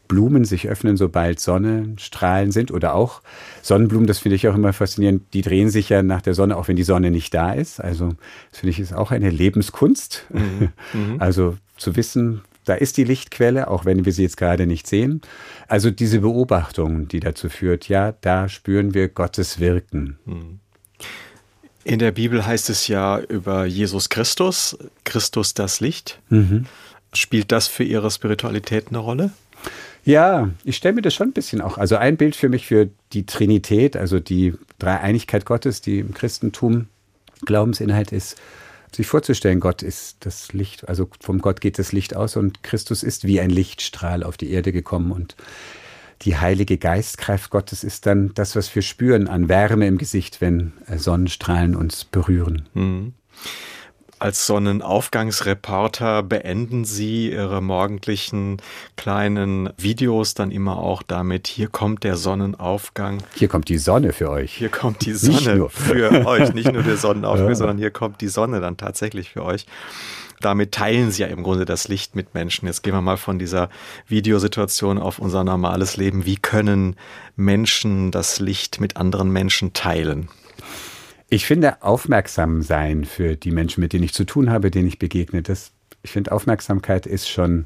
Blumen 0.08 0.46
sich 0.46 0.68
öffnen, 0.68 0.98
sobald 0.98 1.40
Sonnenstrahlen 1.40 2.52
sind 2.52 2.72
oder 2.72 2.94
auch 2.94 3.22
Sonnenblumen, 3.62 4.08
das 4.08 4.20
finde 4.20 4.36
ich 4.36 4.48
auch 4.48 4.56
immer 4.56 4.74
faszinierend, 4.74 5.34
die 5.34 5.42
drehen 5.42 5.70
sich 5.70 5.90
ja 5.90 6.04
nach 6.04 6.22
der 6.22 6.34
Sonne, 6.34 6.58
auch 6.58 6.68
wenn 6.68 6.76
die 6.76 6.84
Sonne 6.84 7.12
nicht 7.12 7.34
da 7.34 7.54
ist. 7.54 7.80
Also 7.80 8.10
das 8.52 8.60
finde 8.60 8.72
ich 8.72 8.80
ist 8.80 8.94
auch 8.94 9.12
eine 9.12 9.30
Lebenskunst. 9.30 10.26
Mhm. 10.34 10.70
Mhm. 10.94 11.18
Also 11.20 11.58
zu 11.78 11.96
wissen, 11.96 12.42
da 12.66 12.74
ist 12.74 12.98
die 12.98 13.04
Lichtquelle, 13.04 13.70
auch 13.70 13.86
wenn 13.86 14.06
wir 14.06 14.12
sie 14.12 14.24
jetzt 14.24 14.38
gerade 14.38 14.66
nicht 14.66 14.88
sehen. 14.88 15.22
Also 15.68 15.92
diese 15.92 16.20
Beobachtung, 16.20 17.08
die 17.08 17.20
dazu 17.20 17.50
führt, 17.50 17.88
ja, 17.88 18.14
da 18.22 18.50
spüren 18.50 18.94
wir 18.94 19.08
Gottes 19.10 19.60
Wirken. 19.60 20.18
Mhm. 20.26 20.60
In 21.84 22.00
der 22.00 22.12
Bibel 22.12 22.46
heißt 22.46 22.72
es 22.72 22.88
ja 22.88 23.20
über 23.20 23.66
Jesus 23.66 24.10
Christus, 24.10 24.76
Christus 25.04 25.54
das 25.54 25.80
Licht. 25.80 26.20
Mhm. 26.30 26.66
Spielt 27.14 27.52
das 27.52 27.68
für 27.68 27.84
Ihre 27.84 28.10
Spiritualität 28.10 28.88
eine 28.90 28.98
Rolle? 28.98 29.32
Ja, 30.06 30.52
ich 30.64 30.78
stelle 30.78 30.94
mir 30.94 31.02
das 31.02 31.16
schon 31.16 31.30
ein 31.30 31.34
bisschen 31.34 31.62
auch. 31.62 31.78
Also 31.80 31.98
ein 31.98 32.16
Bild 32.16 32.36
für 32.36 32.48
mich 32.48 32.68
für 32.68 32.90
die 33.12 33.26
Trinität, 33.26 33.98
also 33.98 34.20
die 34.20 34.54
Dreieinigkeit 34.78 35.46
Gottes, 35.46 35.82
die 35.82 36.00
im 36.00 36.14
Christentum 36.14 36.88
Glaubensinhalt 37.46 38.12
ist, 38.12 38.40
sich 38.96 39.08
vorzustellen, 39.08 39.60
Gott 39.60 39.82
ist 39.82 40.18
das 40.22 40.54
Licht, 40.54 40.88
also 40.88 41.10
vom 41.20 41.40
Gott 41.40 41.60
geht 41.60 41.80
das 41.80 41.92
Licht 41.92 42.16
aus 42.16 42.38
und 42.38 42.64
Christus 42.64 43.04
ist 43.04 43.26
wie 43.26 43.42
ein 43.42 43.50
Lichtstrahl 43.50 44.24
auf 44.24 44.38
die 44.38 44.52
Erde 44.52 44.72
gekommen 44.72 45.12
und 45.12 45.36
die 46.22 46.38
heilige 46.38 46.78
Geistkraft 46.78 47.50
Gottes 47.50 47.84
ist 47.84 48.06
dann 48.06 48.32
das, 48.36 48.56
was 48.56 48.74
wir 48.74 48.84
spüren 48.84 49.28
an 49.28 49.50
Wärme 49.50 49.86
im 49.86 49.98
Gesicht, 49.98 50.40
wenn 50.40 50.72
Sonnenstrahlen 50.96 51.76
uns 51.76 52.06
berühren. 52.06 52.68
Mhm. 52.74 53.14
Als 54.18 54.48
Sonnenaufgangsreporter 54.48 56.24
beenden 56.24 56.86
Sie 56.86 57.32
Ihre 57.32 57.62
morgendlichen 57.62 58.62
kleinen 58.96 59.70
Videos 59.78 60.34
dann 60.34 60.52
immer 60.52 60.78
auch 60.78 61.04
damit, 61.04 61.48
hier 61.48 61.68
kommt 61.68 62.06
der 62.06 62.16
Sonnenaufgang. 62.16 63.22
Hier 63.36 63.50
kommt 63.50 63.68
die 63.68 63.78
Sonne 63.78 64.14
für 64.14 64.30
euch. 64.30 64.54
Hier 64.54 64.70
kommt 64.70 65.06
die 65.06 65.14
Sonne 65.14 65.68
für 65.70 66.26
euch. 66.26 66.54
Nicht 66.54 66.72
nur 66.72 66.84
der 66.84 66.96
Sonnenaufgang, 66.98 67.50
ja. 67.50 67.56
sondern 67.56 67.78
hier 67.78 67.92
kommt 67.92 68.22
die 68.22 68.30
Sonne 68.30 68.62
dann 68.62 68.78
tatsächlich 68.78 69.32
für 69.32 69.44
euch. 69.44 69.66
Damit 70.40 70.72
teilen 70.72 71.12
Sie 71.12 71.22
ja 71.24 71.28
im 71.28 71.44
Grunde 71.44 71.66
das 71.66 71.88
Licht 71.90 72.16
mit 72.16 72.34
Menschen. 72.34 72.68
Jetzt 72.68 72.84
gehen 72.84 72.94
wir 72.94 73.02
mal 73.02 73.18
von 73.18 73.38
dieser 73.38 73.70
Videosituation 74.08 74.98
auf 74.98 75.20
unser 75.20 75.44
normales 75.44 75.98
Leben. 75.98 76.26
Wie 76.26 76.38
können 76.38 76.96
Menschen 77.36 78.12
das 78.12 78.40
Licht 78.40 78.80
mit 78.80 78.96
anderen 78.96 79.30
Menschen 79.30 79.74
teilen? 79.74 80.30
Ich 81.30 81.46
finde 81.46 81.82
aufmerksam 81.82 82.62
sein 82.62 83.04
für 83.04 83.36
die 83.36 83.52
Menschen, 83.52 83.82
mit 83.82 83.94
denen 83.94 84.04
ich 84.04 84.14
zu 84.14 84.26
tun 84.26 84.50
habe, 84.50 84.72
denen 84.72 84.88
ich 84.88 85.00
begegne, 85.00 85.42
das, 85.42 85.72
ich 86.04 86.12
finde 86.12 86.32
Aufmerksamkeit 86.32 87.06
ist 87.08 87.28
schon, 87.28 87.66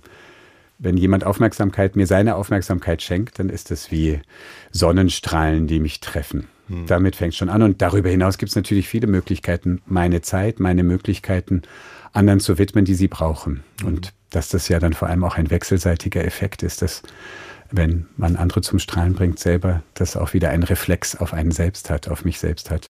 wenn 0.78 0.96
jemand 0.96 1.26
Aufmerksamkeit, 1.26 1.96
mir 1.98 2.08
seine 2.08 2.36
Aufmerksamkeit 2.36 3.02
schenkt, 3.02 3.38
dann 3.38 3.50
ist 3.50 3.70
das 3.70 3.92
wie 3.92 4.22
Sonnenstrahlen, 4.72 5.68
die 5.68 5.82
mich 5.82 6.00
treffen. 6.00 6.48
Hm. 6.68 6.86
Damit 6.86 7.18
fängt 7.18 7.34
es 7.34 7.38
schon 7.38 7.50
an. 7.50 7.62
Und 7.62 7.82
darüber 7.82 8.10
hinaus 8.10 8.38
gibt 8.38 8.52
es 8.52 8.56
natürlich 8.56 8.88
viele 8.88 9.08
Möglichkeiten, 9.08 9.82
meine 9.86 10.22
Zeit, 10.22 10.62
meine 10.62 10.84
Möglichkeiten 10.84 11.64
anderen 12.14 12.40
zu 12.40 12.58
widmen, 12.58 12.86
die 12.86 12.96
sie 12.96 13.10
brauchen. 13.10 13.64
Hm. 13.82 13.88
Und 13.88 14.14
dass 14.30 14.48
das 14.48 14.70
ja 14.70 14.80
dann 14.80 14.94
vor 14.94 15.10
allem 15.10 15.24
auch 15.26 15.36
ein 15.36 15.50
wechselseitiger 15.50 16.24
Effekt 16.24 16.64
ist, 16.64 16.82
dass 16.82 17.02
wenn 17.72 18.08
man 18.16 18.36
andere 18.36 18.62
zum 18.62 18.80
Strahlen 18.80 19.14
bringt, 19.14 19.38
selber 19.38 19.84
das 19.96 20.16
auch 20.16 20.34
wieder 20.34 20.50
einen 20.50 20.64
Reflex 20.64 21.16
auf 21.16 21.34
einen 21.34 21.52
selbst 21.52 21.90
hat, 21.90 22.08
auf 22.08 22.26
mich 22.26 22.40
selbst 22.40 22.72
hat. 22.72 22.86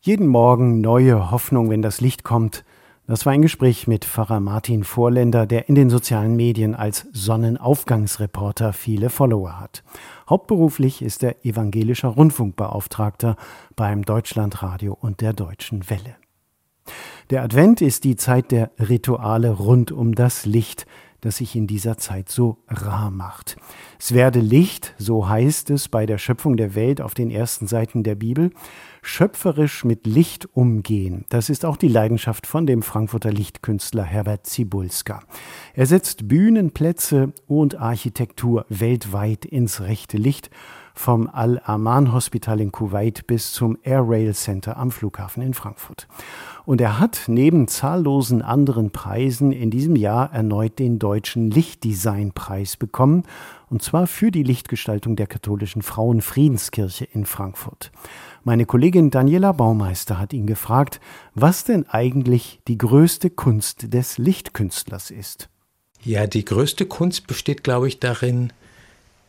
Jeden 0.00 0.28
Morgen 0.28 0.80
neue 0.80 1.32
Hoffnung, 1.32 1.70
wenn 1.70 1.82
das 1.82 2.00
Licht 2.00 2.22
kommt. 2.22 2.64
Das 3.08 3.26
war 3.26 3.32
ein 3.32 3.42
Gespräch 3.42 3.88
mit 3.88 4.04
Pfarrer 4.04 4.38
Martin 4.38 4.84
Vorländer, 4.84 5.44
der 5.44 5.68
in 5.68 5.74
den 5.74 5.90
sozialen 5.90 6.36
Medien 6.36 6.76
als 6.76 7.08
Sonnenaufgangsreporter 7.12 8.72
viele 8.72 9.10
Follower 9.10 9.58
hat. 9.58 9.82
Hauptberuflich 10.30 11.02
ist 11.02 11.24
er 11.24 11.44
evangelischer 11.44 12.10
Rundfunkbeauftragter 12.10 13.34
beim 13.74 14.04
Deutschlandradio 14.04 14.96
und 15.00 15.20
der 15.20 15.32
Deutschen 15.32 15.90
Welle. 15.90 16.14
Der 17.30 17.42
Advent 17.42 17.80
ist 17.80 18.04
die 18.04 18.14
Zeit 18.14 18.52
der 18.52 18.70
Rituale 18.78 19.50
rund 19.50 19.90
um 19.90 20.14
das 20.14 20.46
Licht, 20.46 20.86
das 21.20 21.38
sich 21.38 21.56
in 21.56 21.66
dieser 21.66 21.98
Zeit 21.98 22.28
so 22.28 22.58
rar 22.68 23.10
macht. 23.10 23.56
Es 23.98 24.14
werde 24.14 24.40
Licht, 24.40 24.94
so 24.98 25.28
heißt 25.28 25.70
es 25.70 25.88
bei 25.88 26.06
der 26.06 26.18
Schöpfung 26.18 26.56
der 26.56 26.74
Welt 26.74 27.00
auf 27.00 27.14
den 27.14 27.30
ersten 27.30 27.66
Seiten 27.66 28.02
der 28.02 28.14
Bibel, 28.14 28.50
schöpferisch 29.02 29.84
mit 29.84 30.06
Licht 30.06 30.48
umgehen. 30.54 31.24
Das 31.28 31.50
ist 31.50 31.64
auch 31.64 31.76
die 31.76 31.88
Leidenschaft 31.88 32.46
von 32.46 32.66
dem 32.66 32.82
Frankfurter 32.82 33.32
Lichtkünstler 33.32 34.04
Herbert 34.04 34.46
Zibulska. 34.46 35.20
Er 35.74 35.86
setzt 35.86 36.28
Bühnenplätze 36.28 37.32
und 37.46 37.76
Architektur 37.76 38.66
weltweit 38.68 39.44
ins 39.44 39.80
rechte 39.80 40.16
Licht 40.16 40.50
vom 40.98 41.30
Al-Aman 41.32 42.12
Hospital 42.12 42.60
in 42.60 42.72
Kuwait 42.72 43.26
bis 43.28 43.52
zum 43.52 43.78
Air 43.84 44.02
Rail 44.04 44.34
Center 44.34 44.76
am 44.76 44.90
Flughafen 44.90 45.44
in 45.44 45.54
Frankfurt. 45.54 46.08
Und 46.64 46.80
er 46.80 46.98
hat 46.98 47.22
neben 47.28 47.68
zahllosen 47.68 48.42
anderen 48.42 48.90
Preisen 48.90 49.52
in 49.52 49.70
diesem 49.70 49.94
Jahr 49.94 50.32
erneut 50.32 50.80
den 50.80 50.98
Deutschen 50.98 51.52
Lichtdesignpreis 51.52 52.76
bekommen, 52.76 53.22
und 53.70 53.80
zwar 53.80 54.08
für 54.08 54.32
die 54.32 54.42
Lichtgestaltung 54.42 55.14
der 55.14 55.28
katholischen 55.28 55.82
Frauenfriedenskirche 55.82 57.04
in 57.04 57.26
Frankfurt. 57.26 57.92
Meine 58.42 58.66
Kollegin 58.66 59.10
Daniela 59.10 59.52
Baumeister 59.52 60.18
hat 60.18 60.32
ihn 60.32 60.46
gefragt, 60.46 61.00
was 61.34 61.62
denn 61.62 61.88
eigentlich 61.88 62.60
die 62.66 62.76
größte 62.78 63.30
Kunst 63.30 63.94
des 63.94 64.18
Lichtkünstlers 64.18 65.12
ist. 65.12 65.48
Ja, 66.02 66.26
die 66.26 66.44
größte 66.44 66.86
Kunst 66.86 67.28
besteht, 67.28 67.62
glaube 67.62 67.86
ich, 67.86 68.00
darin, 68.00 68.52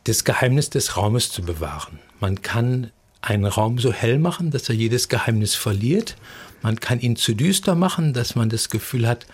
das 0.05 0.23
Geheimnis 0.23 0.69
des 0.69 0.97
Raumes 0.97 1.31
zu 1.31 1.41
bewahren. 1.41 1.99
Man 2.19 2.41
kann 2.41 2.91
einen 3.21 3.45
Raum 3.45 3.79
so 3.79 3.91
hell 3.91 4.19
machen, 4.19 4.51
dass 4.51 4.69
er 4.69 4.75
jedes 4.75 5.09
Geheimnis 5.09 5.55
verliert. 5.55 6.15
Man 6.62 6.79
kann 6.79 6.99
ihn 6.99 7.15
zu 7.15 7.33
düster 7.33 7.75
machen, 7.75 8.13
dass 8.13 8.35
man 8.35 8.49
das 8.49 8.69
Gefühl 8.69 9.07
hat, 9.07 9.25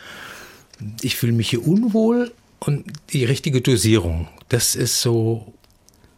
ich 1.02 1.16
fühle 1.16 1.34
mich 1.34 1.50
hier 1.50 1.66
unwohl 1.66 2.34
und 2.60 2.86
die 3.12 3.26
richtige 3.26 3.62
Dosierung. 3.62 4.28
Das 4.50 4.76
ist 4.76 5.02
so 5.02 5.54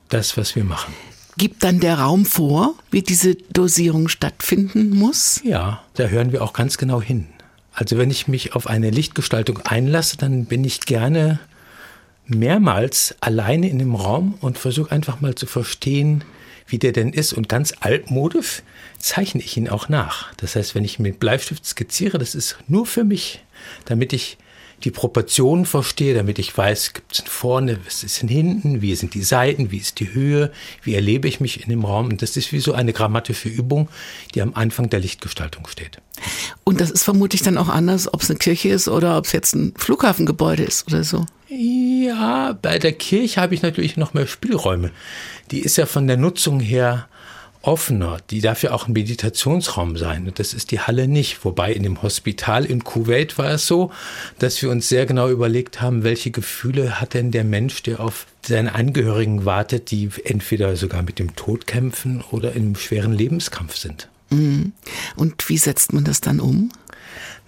das, 0.10 0.38
was 0.38 0.56
wir 0.56 0.64
machen. 0.64 0.94
Gibt 1.38 1.64
dann 1.64 1.80
der 1.80 2.00
Raum 2.00 2.26
vor, 2.26 2.74
wie 2.90 3.04
diese 3.04 3.36
Dosierung 3.36 4.08
stattfinden 4.08 4.90
muss? 4.90 5.42
Ja, 5.44 5.84
da 5.94 6.08
hören 6.08 6.32
wir 6.32 6.42
auch 6.42 6.54
ganz 6.54 6.78
genau 6.78 7.02
hin. 7.02 7.28
Also 7.74 7.98
wenn 8.00 8.10
ich 8.10 8.28
mich 8.28 8.56
auf 8.56 8.66
eine 8.66 8.90
Lichtgestaltung 8.90 9.60
einlasse, 9.60 10.18
dann 10.18 10.46
bin 10.46 10.64
ich 10.64 10.82
gerne 10.82 11.40
mehrmals 12.28 13.16
alleine 13.22 13.70
in 13.70 13.80
dem 13.80 13.96
Raum 13.96 14.36
und 14.42 14.58
versuche 14.58 14.92
einfach 14.92 15.22
mal 15.22 15.36
zu 15.36 15.46
verstehen, 15.46 16.24
wie 16.68 16.80
der 16.80 16.92
denn 16.92 17.14
ist. 17.14 17.34
Und 17.34 17.50
ganz 17.50 17.74
altmodisch 17.80 18.62
zeichne 19.00 19.42
ich 19.42 19.56
ihn 19.58 19.70
auch 19.70 19.90
nach. 19.90 20.34
Das 20.36 20.56
heißt, 20.56 20.76
wenn 20.76 20.84
ich 20.84 21.00
mit 21.00 21.20
Bleistift 21.20 21.66
skizziere, 21.66 22.18
das 22.18 22.36
ist 22.36 22.58
nur 22.68 22.86
für 22.86 23.04
mich, 23.04 23.44
damit 23.86 24.14
ich 24.14 24.38
die 24.84 24.92
Proportionen 24.92 25.66
verstehe, 25.66 26.14
damit 26.14 26.38
ich 26.38 26.56
weiß, 26.56 26.94
gibt 26.94 27.12
es 27.12 27.24
vorne, 27.26 27.80
was 27.86 28.04
ist 28.04 28.22
denn 28.22 28.30
hinten, 28.30 28.82
wie 28.82 28.96
sind 28.96 29.16
die 29.16 29.24
Seiten, 29.24 29.72
wie 29.72 29.78
ist 29.78 30.00
die 30.00 30.14
Höhe, 30.14 30.52
wie 30.84 30.94
erlebe 30.94 31.28
ich 31.28 31.40
mich 31.40 31.64
in 31.64 31.70
dem 31.70 31.84
Raum. 31.84 32.08
Und 32.08 32.22
das 32.22 32.38
ist 32.38 32.52
wie 32.52 32.60
so 32.60 32.74
eine 32.74 32.94
grammatische 32.94 33.50
Übung, 33.50 33.90
die 34.36 34.42
am 34.42 34.54
Anfang 34.54 34.90
der 34.90 35.00
Lichtgestaltung 35.00 35.68
steht. 35.68 36.00
Und 36.64 36.80
das 36.80 36.92
ist 36.92 37.04
vermutlich 37.04 37.42
dann 37.42 37.58
auch 37.58 37.70
anders, 37.70 38.14
ob 38.14 38.22
es 38.22 38.30
eine 38.30 38.38
Kirche 38.38 38.70
ist 38.70 38.88
oder 38.88 39.18
ob 39.18 39.26
es 39.26 39.32
jetzt 39.32 39.56
ein 39.56 39.74
Flughafengebäude 39.78 40.64
ist 40.64 40.88
oder 40.88 41.04
so. 41.04 41.26
Ja, 42.20 42.58
bei 42.60 42.80
der 42.80 42.94
Kirche 42.94 43.42
habe 43.42 43.54
ich 43.54 43.62
natürlich 43.62 43.96
noch 43.96 44.16
mehr 44.16 44.26
Spielräume. 44.26 44.90
Die 45.52 45.60
ist 45.60 45.78
ja 45.78 45.86
von 45.86 46.08
der 46.08 46.18
Nutzung 46.18 46.60
her 46.60 47.08
offener. 47.62 48.18
Die 48.32 48.42
darf 48.42 48.64
ja 48.64 48.72
auch 48.72 48.88
ein 48.88 48.94
Meditationsraum 48.94 49.98
sein. 49.98 50.26
Und 50.26 50.40
das 50.40 50.54
ist 50.54 50.72
die 50.72 50.80
Halle 50.80 51.08
nicht. 51.08 51.46
Wobei 51.46 51.74
in 51.74 51.84
dem 51.84 52.02
Hospital 52.02 52.66
in 52.66 52.84
Kuwait 52.84 53.38
war 53.38 53.52
es 53.52 53.68
so, 53.68 53.92
dass 54.40 54.60
wir 54.64 54.72
uns 54.72 54.90
sehr 54.90 55.06
genau 55.06 55.30
überlegt 55.30 55.80
haben, 55.80 56.04
welche 56.04 56.32
Gefühle 56.32 57.00
hat 57.00 57.14
denn 57.14 57.30
der 57.30 57.44
Mensch, 57.44 57.84
der 57.84 58.00
auf 58.00 58.26
seine 58.42 58.74
Angehörigen 58.74 59.46
wartet, 59.46 59.92
die 59.92 60.10
entweder 60.24 60.76
sogar 60.76 61.04
mit 61.04 61.20
dem 61.20 61.36
Tod 61.36 61.68
kämpfen 61.68 62.24
oder 62.32 62.54
in 62.54 62.64
einem 62.64 62.76
schweren 62.78 63.14
Lebenskampf 63.14 63.76
sind. 63.76 64.08
Mhm. 64.32 64.74
Und 65.16 65.48
wie 65.50 65.58
setzt 65.58 65.94
man 65.94 66.04
das 66.04 66.22
dann 66.22 66.40
um? 66.40 66.72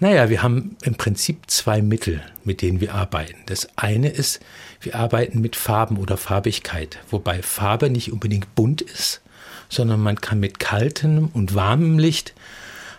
Naja, 0.01 0.29
wir 0.29 0.41
haben 0.41 0.77
im 0.81 0.95
Prinzip 0.95 1.41
zwei 1.47 1.81
Mittel, 1.81 2.23
mit 2.45 2.61
denen 2.61 2.79
wir 2.79 2.95
arbeiten. 2.95 3.35
Das 3.47 3.67
eine 3.75 4.07
ist, 4.07 4.39
wir 4.79 4.95
arbeiten 4.95 5.41
mit 5.41 5.57
Farben 5.57 5.97
oder 5.97 6.15
Farbigkeit, 6.15 6.99
wobei 7.09 7.43
Farbe 7.43 7.89
nicht 7.89 8.13
unbedingt 8.13 8.55
bunt 8.55 8.81
ist, 8.81 9.19
sondern 9.67 9.99
man 9.99 10.21
kann 10.21 10.39
mit 10.39 10.57
kaltem 10.57 11.27
und 11.33 11.53
warmem 11.53 11.99
Licht 11.99 12.33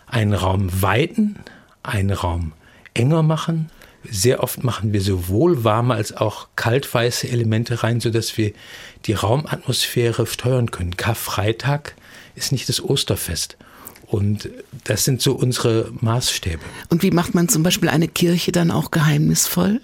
einen 0.08 0.34
Raum 0.34 0.82
weiten, 0.82 1.38
einen 1.82 2.10
Raum 2.10 2.52
enger 2.92 3.22
machen. 3.22 3.70
Sehr 4.04 4.42
oft 4.42 4.62
machen 4.62 4.92
wir 4.92 5.00
sowohl 5.00 5.64
warme 5.64 5.94
als 5.94 6.14
auch 6.14 6.48
kaltweiße 6.56 7.28
Elemente 7.28 7.82
rein, 7.82 8.00
sodass 8.00 8.36
wir 8.36 8.52
die 9.06 9.14
Raumatmosphäre 9.14 10.26
steuern 10.26 10.70
können. 10.70 10.98
Karfreitag 10.98 11.94
ist 12.34 12.52
nicht 12.52 12.68
das 12.68 12.82
Osterfest. 12.82 13.56
Und 14.10 14.48
das 14.84 15.04
sind 15.04 15.22
so 15.22 15.34
unsere 15.34 15.92
Maßstäbe. 16.00 16.62
Und 16.88 17.04
wie 17.04 17.12
macht 17.12 17.34
man 17.34 17.48
zum 17.48 17.62
Beispiel 17.62 17.88
eine 17.88 18.08
Kirche 18.08 18.50
dann 18.50 18.72
auch 18.72 18.90
geheimnisvoll? 18.90 19.80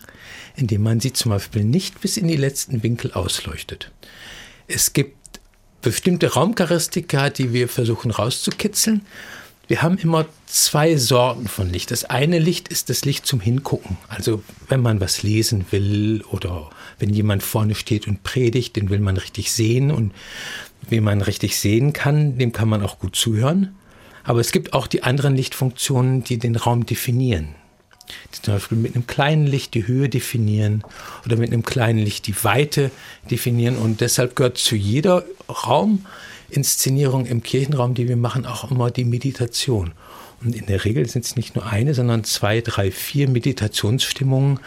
Indem 0.57 0.83
man 0.83 0.99
sie 0.99 1.12
zum 1.12 1.31
Beispiel 1.31 1.62
nicht 1.62 2.01
bis 2.01 2.17
in 2.17 2.27
die 2.27 2.37
letzten 2.37 2.83
Winkel 2.83 3.12
ausleuchtet. 3.12 3.93
Es 4.67 4.93
gibt 4.93 5.17
bestimmte 5.81 6.33
Raumcharakteristika, 6.33 7.31
die 7.31 7.53
wir 7.53 7.69
versuchen 7.69 8.11
rauszukitzeln. 8.11 9.03
Wir 9.69 9.83
haben 9.83 9.97
immer 9.99 10.27
zwei 10.47 10.97
Sorten 10.97 11.47
von 11.47 11.71
Licht. 11.71 11.93
Das 11.93 12.05
eine 12.05 12.41
Licht 12.41 12.67
ist 12.67 12.89
das 12.91 13.05
Licht 13.05 13.27
zum 13.27 13.39
Hingucken. 13.39 13.97
Also 14.09 14.43
wenn 14.69 14.81
man 14.81 15.01
was 15.01 15.23
lesen 15.23 15.67
will 15.71 16.25
oder 16.33 16.71
wenn 16.99 17.11
jemand 17.11 17.45
vorne 17.45 17.77
steht 17.77 18.09
und 18.09 18.25
predigt, 18.25 18.75
den 18.75 18.91
will 18.91 19.01
man 19.01 19.17
richtig 19.17 19.53
sehen. 19.53 19.93
Und 19.93 20.12
wie 20.89 21.01
man 21.01 21.21
richtig 21.21 21.59
sehen 21.59 21.93
kann, 21.93 22.39
dem 22.39 22.53
kann 22.53 22.69
man 22.69 22.83
auch 22.83 22.99
gut 22.99 23.15
zuhören. 23.15 23.77
Aber 24.27 24.41
es 24.41 24.53
gibt 24.53 24.73
auch 24.73 24.87
die 24.89 25.03
anderen 25.05 25.37
Lichtfunktionen, 25.37 26.25
die 26.25 26.39
den 26.39 26.57
Raum 26.57 26.85
definieren. 26.85 27.55
Die 28.35 28.43
zum 28.43 28.55
Beispiel 28.55 28.79
mit 28.79 28.95
einem 28.95 29.07
kleinen 29.07 29.47
Licht 29.47 29.75
die 29.75 29.87
Höhe 29.87 30.09
definieren 30.09 30.85
oder 31.25 31.37
mit 31.37 31.53
einem 31.53 31.65
kleinen 31.65 31.99
Licht 31.99 32.27
die 32.27 32.45
Weite 32.45 32.91
definieren. 33.31 33.77
Und 33.77 34.01
deshalb 34.01 34.37
gehört 34.37 34.59
zu 34.59 34.77
jeder 34.77 35.25
Rauminszenierung 35.49 37.27
im 37.27 37.43
Kirchenraum, 37.43 37.95
die 37.95 38.09
wir 38.09 38.17
machen, 38.17 38.47
auch 38.47 38.71
immer 38.71 38.91
die 38.91 39.05
Meditation. 39.05 39.93
Und 40.43 40.55
in 40.55 40.67
der 40.67 40.85
Regel 40.85 41.09
sind 41.09 41.25
es 41.25 41.37
nicht 41.37 41.55
nur 41.55 41.67
eine, 41.67 41.95
sondern 41.95 42.25
zwei, 42.25 42.61
drei, 42.61 42.91
vier 42.91 43.29
Meditationsstimmungen, 43.29 44.61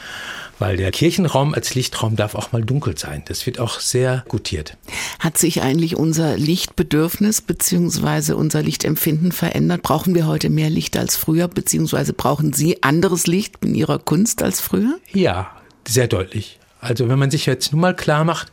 weil 0.60 0.78
der 0.78 0.92
Kirchenraum 0.92 1.54
als 1.54 1.74
Lichtraum 1.74 2.16
darf 2.16 2.36
auch 2.36 2.52
mal 2.52 2.64
dunkel 2.64 2.98
sein. 2.98 3.24
Das 3.26 3.46
wird 3.46 3.60
auch 3.60 3.80
sehr 3.80 4.26
gutiert. 4.28 4.78
Hat 5.20 5.38
sich 5.38 5.62
eigentlich 5.62 5.96
unser 5.96 6.38
Lichtbedürfnis 6.38 7.42
bzw. 7.42 8.34
unser 8.34 8.62
Lichtempfinden 8.62 9.32
verändert? 9.32 9.82
Brauchen 9.82 10.14
wir 10.14 10.28
heute 10.28 10.50
mehr 10.50 10.70
Licht 10.70 10.98
als 10.98 11.16
früher, 11.16 11.48
beziehungsweise 11.48 12.14
brauchen 12.14 12.54
Sie 12.54 12.84
anderes 12.84 13.26
Licht 13.26 13.56
in 13.64 13.74
Ihrer 13.74 14.00
Kunst 14.00 14.44
als 14.44 14.62
früher? 14.62 15.00
Ja, 15.12 15.50
sehr 15.88 16.08
deutlich. 16.08 16.60
Also 16.82 17.10
wenn 17.10 17.20
man 17.20 17.32
sich 17.32 17.46
jetzt 17.46 17.72
nun 17.72 17.82
mal 17.82 17.96
klar 17.96 18.24
macht, 18.24 18.52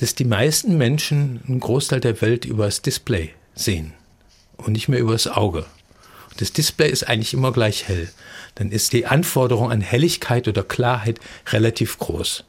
dass 0.00 0.14
die 0.14 0.24
meisten 0.24 0.78
Menschen 0.78 1.40
einen 1.46 1.60
Großteil 1.60 2.00
der 2.00 2.20
Welt 2.22 2.44
übers 2.44 2.82
Display 2.82 3.30
sehen 3.54 3.92
und 4.56 4.72
nicht 4.72 4.88
mehr 4.88 5.00
übers 5.00 5.26
Auge. 5.26 5.64
Das 6.38 6.52
Display 6.52 6.88
ist 6.90 7.08
eigentlich 7.08 7.34
immer 7.34 7.52
gleich 7.52 7.88
hell 7.88 8.08
dann 8.58 8.70
ist 8.70 8.92
die 8.92 9.06
Anforderung 9.06 9.70
an 9.70 9.80
Helligkeit 9.80 10.48
oder 10.48 10.62
Klarheit 10.62 11.20
relativ 11.50 11.98
groß. 11.98 12.44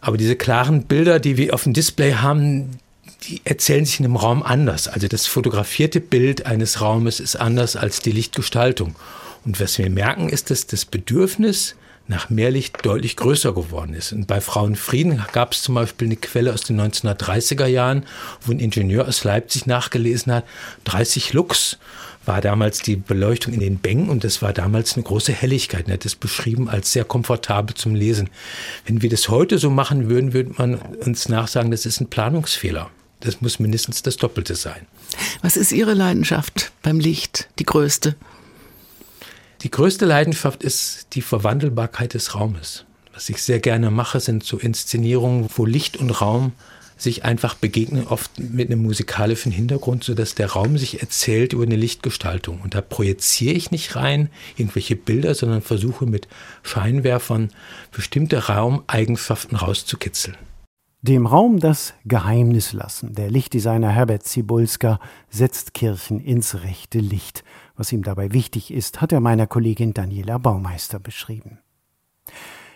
Aber 0.00 0.16
diese 0.16 0.36
klaren 0.36 0.84
Bilder, 0.84 1.18
die 1.18 1.36
wir 1.36 1.54
auf 1.54 1.64
dem 1.64 1.72
Display 1.72 2.14
haben, 2.14 2.78
die 3.24 3.40
erzählen 3.44 3.84
sich 3.84 3.98
in 3.98 4.06
einem 4.06 4.16
Raum 4.16 4.42
anders. 4.42 4.86
Also 4.86 5.08
das 5.08 5.26
fotografierte 5.26 6.00
Bild 6.00 6.46
eines 6.46 6.80
Raumes 6.80 7.18
ist 7.18 7.36
anders 7.36 7.76
als 7.76 8.00
die 8.00 8.12
Lichtgestaltung. 8.12 8.94
Und 9.44 9.60
was 9.60 9.78
wir 9.78 9.90
merken, 9.90 10.28
ist, 10.28 10.50
dass 10.50 10.66
das 10.66 10.84
Bedürfnis 10.84 11.74
nach 12.08 12.30
mehr 12.30 12.50
Licht 12.50 12.84
deutlich 12.84 13.16
größer 13.16 13.52
geworden 13.52 13.94
ist. 13.94 14.12
Und 14.12 14.26
bei 14.26 14.40
Frauenfrieden 14.40 15.24
gab 15.32 15.52
es 15.52 15.62
zum 15.62 15.74
Beispiel 15.74 16.08
eine 16.08 16.16
Quelle 16.16 16.52
aus 16.52 16.62
den 16.62 16.80
1930er 16.80 17.66
Jahren, 17.66 18.04
wo 18.40 18.52
ein 18.52 18.60
Ingenieur 18.60 19.06
aus 19.06 19.24
Leipzig 19.24 19.66
nachgelesen 19.66 20.32
hat, 20.32 20.44
30 20.84 21.34
Lux 21.34 21.78
war 22.24 22.40
damals 22.42 22.82
die 22.82 22.96
Beleuchtung 22.96 23.54
in 23.54 23.60
den 23.60 23.78
Bänken 23.78 24.10
und 24.10 24.22
das 24.22 24.42
war 24.42 24.52
damals 24.52 24.94
eine 24.94 25.02
große 25.02 25.32
Helligkeit. 25.32 25.88
Er 25.88 25.94
hat 25.94 26.04
das 26.04 26.14
beschrieben 26.14 26.68
als 26.68 26.92
sehr 26.92 27.04
komfortabel 27.04 27.74
zum 27.74 27.94
Lesen. 27.94 28.28
Wenn 28.84 29.00
wir 29.00 29.08
das 29.08 29.30
heute 29.30 29.58
so 29.58 29.70
machen 29.70 30.10
würden, 30.10 30.34
würde 30.34 30.52
man 30.58 30.74
uns 30.74 31.28
nachsagen, 31.28 31.70
das 31.70 31.86
ist 31.86 32.00
ein 32.00 32.10
Planungsfehler. 32.10 32.90
Das 33.20 33.40
muss 33.40 33.58
mindestens 33.58 34.02
das 34.02 34.16
Doppelte 34.16 34.54
sein. 34.54 34.86
Was 35.42 35.56
ist 35.56 35.72
Ihre 35.72 35.94
Leidenschaft 35.94 36.70
beim 36.82 37.00
Licht, 37.00 37.48
die 37.58 37.64
größte? 37.64 38.14
Die 39.62 39.70
größte 39.70 40.06
Leidenschaft 40.06 40.62
ist 40.62 41.08
die 41.14 41.22
Verwandelbarkeit 41.22 42.14
des 42.14 42.36
Raumes. 42.36 42.84
Was 43.12 43.28
ich 43.28 43.42
sehr 43.42 43.58
gerne 43.58 43.90
mache, 43.90 44.20
sind 44.20 44.44
so 44.44 44.56
Inszenierungen, 44.56 45.48
wo 45.56 45.64
Licht 45.64 45.96
und 45.96 46.10
Raum 46.10 46.52
sich 46.96 47.24
einfach 47.24 47.54
begegnen, 47.54 48.06
oft 48.06 48.38
mit 48.38 48.70
einem 48.70 48.82
musikalischen 48.82 49.50
Hintergrund, 49.50 50.04
sodass 50.04 50.36
der 50.36 50.52
Raum 50.52 50.78
sich 50.78 51.00
erzählt 51.00 51.52
über 51.52 51.64
eine 51.64 51.74
Lichtgestaltung. 51.74 52.60
Und 52.60 52.76
da 52.76 52.80
projiziere 52.80 53.54
ich 53.54 53.72
nicht 53.72 53.96
rein 53.96 54.30
irgendwelche 54.56 54.94
Bilder, 54.94 55.34
sondern 55.34 55.62
versuche 55.62 56.06
mit 56.06 56.28
Scheinwerfern 56.62 57.50
bestimmte 57.90 58.46
Raumeigenschaften 58.48 59.56
rauszukitzeln. 59.56 60.36
Dem 61.02 61.26
Raum 61.26 61.60
das 61.60 61.94
Geheimnis 62.04 62.72
lassen. 62.72 63.14
Der 63.14 63.30
Lichtdesigner 63.30 63.90
Herbert 63.90 64.24
Zibulska 64.24 64.98
setzt 65.30 65.72
Kirchen 65.72 66.18
ins 66.20 66.62
rechte 66.62 66.98
Licht. 66.98 67.44
Was 67.78 67.92
ihm 67.92 68.02
dabei 68.02 68.32
wichtig 68.32 68.72
ist, 68.72 69.00
hat 69.00 69.12
er 69.12 69.20
meiner 69.20 69.46
Kollegin 69.46 69.94
Daniela 69.94 70.38
Baumeister 70.38 70.98
beschrieben. 70.98 71.60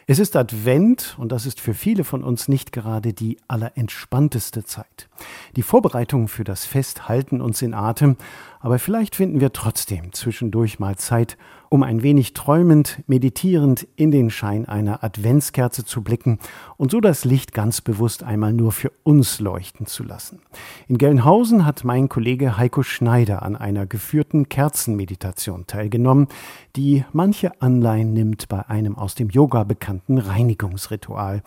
Es 0.07 0.21
ist 0.21 0.37
Advent 0.37 1.17
und 1.19 1.33
das 1.33 1.45
ist 1.45 1.61
für 1.61 1.75
viele 1.75 2.05
von 2.05 2.23
uns 2.23 2.47
nicht 2.47 2.71
gerade 2.71 3.13
die 3.13 3.39
allerentspannteste 3.49 4.65
Zeit. 4.65 5.09
Die 5.57 5.63
Vorbereitungen 5.63 6.29
für 6.29 6.45
das 6.45 6.67
Fest 6.67 7.09
halten 7.09 7.41
uns 7.41 7.63
in 7.63 7.75
Atem, 7.75 8.17
aber 8.61 8.79
vielleicht 8.79 9.17
finden 9.17 9.41
wir 9.41 9.53
trotzdem 9.53 10.13
zwischendurch 10.13 10.79
mal 10.79 10.97
Zeit, 10.97 11.37
um 11.73 11.83
ein 11.83 12.03
wenig 12.03 12.35
träumend, 12.35 13.03
meditierend 13.07 13.89
in 13.97 14.11
den 14.11 14.29
Schein 14.29 14.69
einer 14.69 15.03
Adventskerze 15.03 15.87
zu 15.87 16.03
blicken 16.03 16.39
und 16.77 16.91
so 16.91 17.01
das 17.01 17.25
Licht 17.25 17.55
ganz 17.55 17.81
bewusst 17.81 18.23
einmal 18.23 18.53
nur 18.53 18.73
für 18.73 18.93
uns 19.05 19.41
leuchten 19.41 19.87
zu 19.87 20.05
lassen. 20.05 20.43
In 20.87 20.99
Gelnhausen 20.99 21.65
hat 21.65 21.83
mein 21.83 22.11
Kollege 22.11 22.59
Heiko 22.59 22.83
Schneider 22.83 23.43
an 23.43 23.57
einer 23.57 23.87
geführten 23.87 24.51
Kerzenmeditation 24.51 25.67
teilgenommen, 25.67 26.29
die 26.77 27.07
manche 27.15 27.63
Anleihen 27.63 28.13
nimmt 28.13 28.51
bei 28.51 28.69
einem 28.69 28.99
aus 28.99 29.15
dem 29.15 29.31
Yoga 29.31 29.65
bekannten 29.65 30.19
Reinigungsritual 30.19 31.43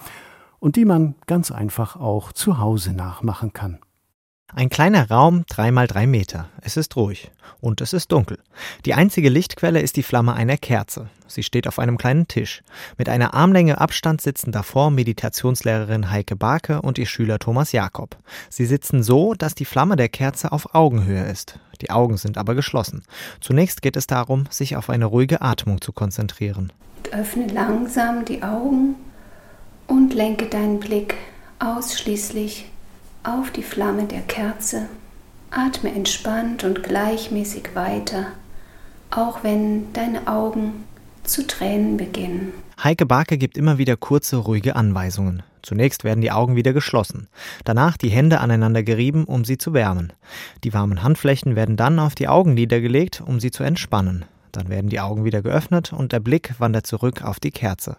und 0.57 0.75
die 0.75 0.85
man 0.85 1.13
ganz 1.27 1.51
einfach 1.51 1.97
auch 1.97 2.31
zu 2.31 2.57
Hause 2.57 2.93
nachmachen 2.93 3.53
kann. 3.53 3.77
Ein 4.57 4.69
kleiner 4.69 5.09
Raum, 5.09 5.43
drei 5.49 5.69
mal 5.69 5.85
drei 5.85 6.07
Meter. 6.07 6.47
Es 6.61 6.77
ist 6.77 6.95
ruhig. 6.95 7.29
Und 7.59 7.81
es 7.81 7.91
ist 7.91 8.13
dunkel. 8.13 8.39
Die 8.85 8.93
einzige 8.93 9.27
Lichtquelle 9.27 9.81
ist 9.81 9.97
die 9.97 10.03
Flamme 10.03 10.33
einer 10.33 10.55
Kerze. 10.55 11.09
Sie 11.27 11.43
steht 11.43 11.67
auf 11.67 11.77
einem 11.77 11.97
kleinen 11.97 12.29
Tisch. 12.29 12.63
Mit 12.97 13.09
einer 13.09 13.33
Armlänge 13.33 13.81
Abstand 13.81 14.21
sitzen 14.21 14.53
davor 14.53 14.91
Meditationslehrerin 14.91 16.09
Heike 16.09 16.37
Barke 16.37 16.81
und 16.81 16.97
ihr 16.97 17.05
Schüler 17.05 17.37
Thomas 17.37 17.73
Jakob. 17.73 18.15
Sie 18.49 18.65
sitzen 18.65 19.03
so, 19.03 19.33
dass 19.33 19.55
die 19.55 19.65
Flamme 19.65 19.97
der 19.97 20.07
Kerze 20.07 20.53
auf 20.53 20.73
Augenhöhe 20.73 21.25
ist. 21.25 21.59
Die 21.81 21.89
Augen 21.89 22.15
sind 22.15 22.37
aber 22.37 22.55
geschlossen. 22.55 23.03
Zunächst 23.41 23.81
geht 23.81 23.97
es 23.97 24.07
darum, 24.07 24.45
sich 24.49 24.77
auf 24.77 24.89
eine 24.89 25.05
ruhige 25.05 25.41
Atmung 25.41 25.81
zu 25.81 25.91
konzentrieren. 25.91 26.71
Öffne 27.11 27.47
langsam 27.47 28.23
die 28.23 28.41
Augen 28.41 28.95
und 29.87 30.13
lenke 30.13 30.45
deinen 30.45 30.79
Blick 30.79 31.15
ausschließlich 31.59 32.67
auf 33.25 33.51
die 33.51 33.63
Flamme 33.63 34.05
der 34.05 34.21
Kerze. 34.21 34.87
Atme 35.51 35.93
entspannt 35.93 36.63
und 36.63 36.83
gleichmäßig 36.83 37.75
weiter, 37.75 38.27
auch 39.09 39.43
wenn 39.43 39.91
deine 39.93 40.27
Augen 40.27 40.83
zu 41.23 41.47
Tränen 41.47 41.97
beginnen. 41.97 42.51
Heike 42.83 43.05
Barke 43.05 43.37
gibt 43.37 43.57
immer 43.57 43.77
wieder 43.77 43.95
kurze, 43.95 44.37
ruhige 44.37 44.75
Anweisungen. 44.75 45.43
Zunächst 45.61 46.03
werden 46.03 46.21
die 46.21 46.31
Augen 46.31 46.55
wieder 46.55 46.73
geschlossen, 46.73 47.27
danach 47.63 47.97
die 47.97 48.09
Hände 48.09 48.39
aneinander 48.39 48.83
gerieben, 48.83 49.23
um 49.23 49.45
sie 49.45 49.57
zu 49.57 49.73
wärmen. 49.73 50.13
Die 50.63 50.73
warmen 50.73 51.01
Handflächen 51.01 51.55
werden 51.55 51.75
dann 51.75 51.97
auf 51.97 52.13
die 52.13 52.27
Augenlider 52.27 52.81
gelegt, 52.81 53.23
um 53.25 53.39
sie 53.39 53.49
zu 53.49 53.63
entspannen. 53.63 54.25
Dann 54.55 54.69
werden 54.69 54.89
die 54.89 54.99
Augen 54.99 55.25
wieder 55.25 55.41
geöffnet 55.41 55.91
und 55.91 56.13
der 56.13 56.21
Blick 56.21 56.53
wandert 56.59 56.87
zurück 56.87 57.23
auf 57.23 57.39
die 57.39 57.51
Kerze. 57.51 57.97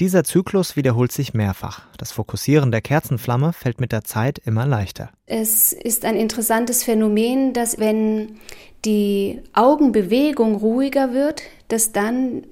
Dieser 0.00 0.24
Zyklus 0.24 0.74
wiederholt 0.74 1.12
sich 1.12 1.32
mehrfach. 1.32 1.82
Das 1.96 2.10
Fokussieren 2.10 2.72
der 2.72 2.80
Kerzenflamme 2.80 3.52
fällt 3.52 3.80
mit 3.80 3.92
der 3.92 4.02
Zeit 4.02 4.40
immer 4.44 4.66
leichter. 4.66 5.10
Es 5.26 5.72
ist 5.72 6.04
ein 6.04 6.16
interessantes 6.16 6.82
Phänomen, 6.82 7.52
dass 7.52 7.78
wenn 7.78 8.40
die 8.84 9.40
Augenbewegung 9.52 10.56
ruhiger 10.56 11.12
wird, 11.12 11.42
dass 11.68 11.92
dann 11.92 12.42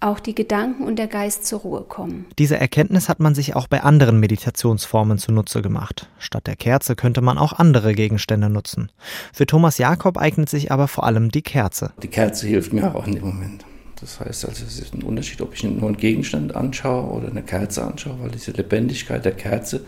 auch 0.00 0.20
die 0.20 0.34
Gedanken 0.34 0.84
und 0.84 0.96
der 0.96 1.06
Geist 1.06 1.46
zur 1.46 1.60
Ruhe 1.60 1.82
kommen. 1.82 2.26
Diese 2.38 2.58
Erkenntnis 2.58 3.08
hat 3.08 3.20
man 3.20 3.34
sich 3.34 3.56
auch 3.56 3.66
bei 3.66 3.82
anderen 3.82 4.20
Meditationsformen 4.20 5.18
zunutze 5.18 5.62
gemacht. 5.62 6.08
Statt 6.18 6.46
der 6.46 6.56
Kerze 6.56 6.96
könnte 6.96 7.22
man 7.22 7.38
auch 7.38 7.54
andere 7.54 7.94
Gegenstände 7.94 8.50
nutzen. 8.50 8.90
Für 9.32 9.46
Thomas 9.46 9.78
Jakob 9.78 10.18
eignet 10.18 10.48
sich 10.48 10.70
aber 10.70 10.88
vor 10.88 11.04
allem 11.04 11.30
die 11.30 11.42
Kerze. 11.42 11.92
Die 12.02 12.08
Kerze 12.08 12.46
hilft 12.46 12.72
mir 12.72 12.94
auch 12.94 13.06
in 13.06 13.14
dem 13.14 13.24
Moment. 13.24 13.64
Das 14.00 14.20
heißt 14.20 14.46
also, 14.46 14.64
es 14.64 14.78
ist 14.78 14.94
ein 14.94 15.02
Unterschied, 15.02 15.40
ob 15.40 15.54
ich 15.54 15.64
nur 15.64 15.88
einen 15.88 15.96
Gegenstand 15.96 16.54
anschaue 16.54 17.10
oder 17.10 17.28
eine 17.28 17.42
Kerze 17.42 17.82
anschaue, 17.82 18.16
weil 18.20 18.30
diese 18.30 18.50
Lebendigkeit 18.50 19.24
der 19.24 19.32
Kerze, 19.32 19.80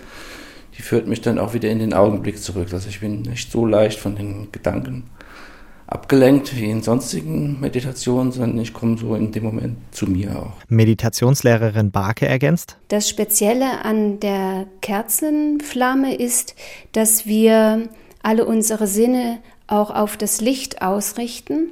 die 0.79 0.83
führt 0.83 1.07
mich 1.07 1.21
dann 1.21 1.39
auch 1.39 1.53
wieder 1.53 1.69
in 1.69 1.79
den 1.79 1.93
Augenblick 1.93 2.43
zurück. 2.43 2.69
Also 2.73 2.89
ich 2.89 3.01
bin 3.01 3.23
nicht 3.23 3.53
so 3.53 3.67
leicht 3.67 3.99
von 3.99 4.17
den 4.17 4.51
Gedanken 4.51 5.05
abgelenkt 5.89 6.55
wie 6.55 6.71
in 6.71 6.83
sonstigen 6.83 7.59
Meditationen, 7.61 8.31
sondern 8.31 8.59
ich 8.61 8.75
komme 8.75 8.99
so 8.99 9.15
in 9.15 9.33
dem 9.33 9.45
Moment 9.45 9.79
zu 9.91 10.07
mir 10.07 10.39
auch. 10.39 10.53
Meditationslehrerin 10.69 11.91
Barke 11.91 12.27
ergänzt. 12.27 12.77
Das 12.89 13.09
Spezielle 13.09 13.85
an 13.85 14.21
der 14.21 14.67
Kerzenflamme 14.83 16.15
ist, 16.15 16.55
dass 16.93 17.27
wir 17.27 17.89
alle 18.23 18.45
unsere 18.45 18.87
Sinne 18.87 19.39
auch 19.67 19.91
auf 19.91 20.17
das 20.17 20.41
Licht 20.41 20.83
ausrichten 20.83 21.71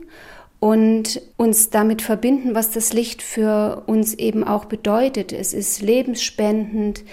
und 0.59 1.21
uns 1.37 1.71
damit 1.71 2.03
verbinden, 2.03 2.55
was 2.55 2.71
das 2.71 2.92
Licht 2.92 3.23
für 3.23 3.83
uns 3.87 4.14
eben 4.14 4.45
auch 4.45 4.64
bedeutet. 4.64 5.33
Es 5.33 5.53
ist 5.53 5.83
lebensspendend, 5.83 7.05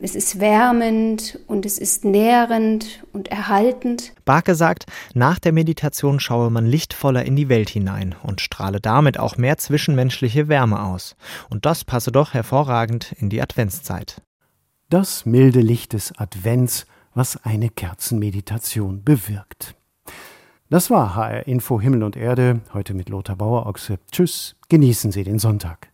es 0.00 0.14
ist 0.14 0.40
wärmend 0.40 1.38
und 1.46 1.66
es 1.66 1.78
ist 1.78 2.04
nährend 2.04 3.04
und 3.12 3.28
erhaltend. 3.28 4.12
Barke 4.24 4.54
sagt, 4.54 4.86
nach 5.14 5.38
der 5.38 5.52
Meditation 5.52 6.20
schaue 6.20 6.50
man 6.50 6.66
lichtvoller 6.66 7.24
in 7.24 7.36
die 7.36 7.48
Welt 7.48 7.68
hinein 7.68 8.14
und 8.22 8.40
strahle 8.40 8.80
damit 8.80 9.18
auch 9.18 9.36
mehr 9.36 9.58
zwischenmenschliche 9.58 10.48
Wärme 10.48 10.82
aus. 10.82 11.16
Und 11.50 11.66
das 11.66 11.84
passe 11.84 12.12
doch 12.12 12.32
hervorragend 12.32 13.14
in 13.18 13.28
die 13.28 13.42
Adventszeit. 13.42 14.22
Das 14.88 15.26
milde 15.26 15.60
Licht 15.60 15.92
des 15.92 16.16
Advents, 16.18 16.86
was 17.14 17.44
eine 17.44 17.68
Kerzenmeditation 17.68 19.04
bewirkt. 19.04 19.76
Das 20.70 20.88
war 20.88 21.16
HR 21.16 21.48
Info 21.48 21.80
Himmel 21.80 22.04
und 22.04 22.16
Erde, 22.16 22.60
heute 22.72 22.94
mit 22.94 23.08
Lothar 23.08 23.34
Bauer-Ochse. 23.34 23.98
Tschüss, 24.12 24.54
genießen 24.68 25.10
Sie 25.10 25.24
den 25.24 25.40
Sonntag. 25.40 25.89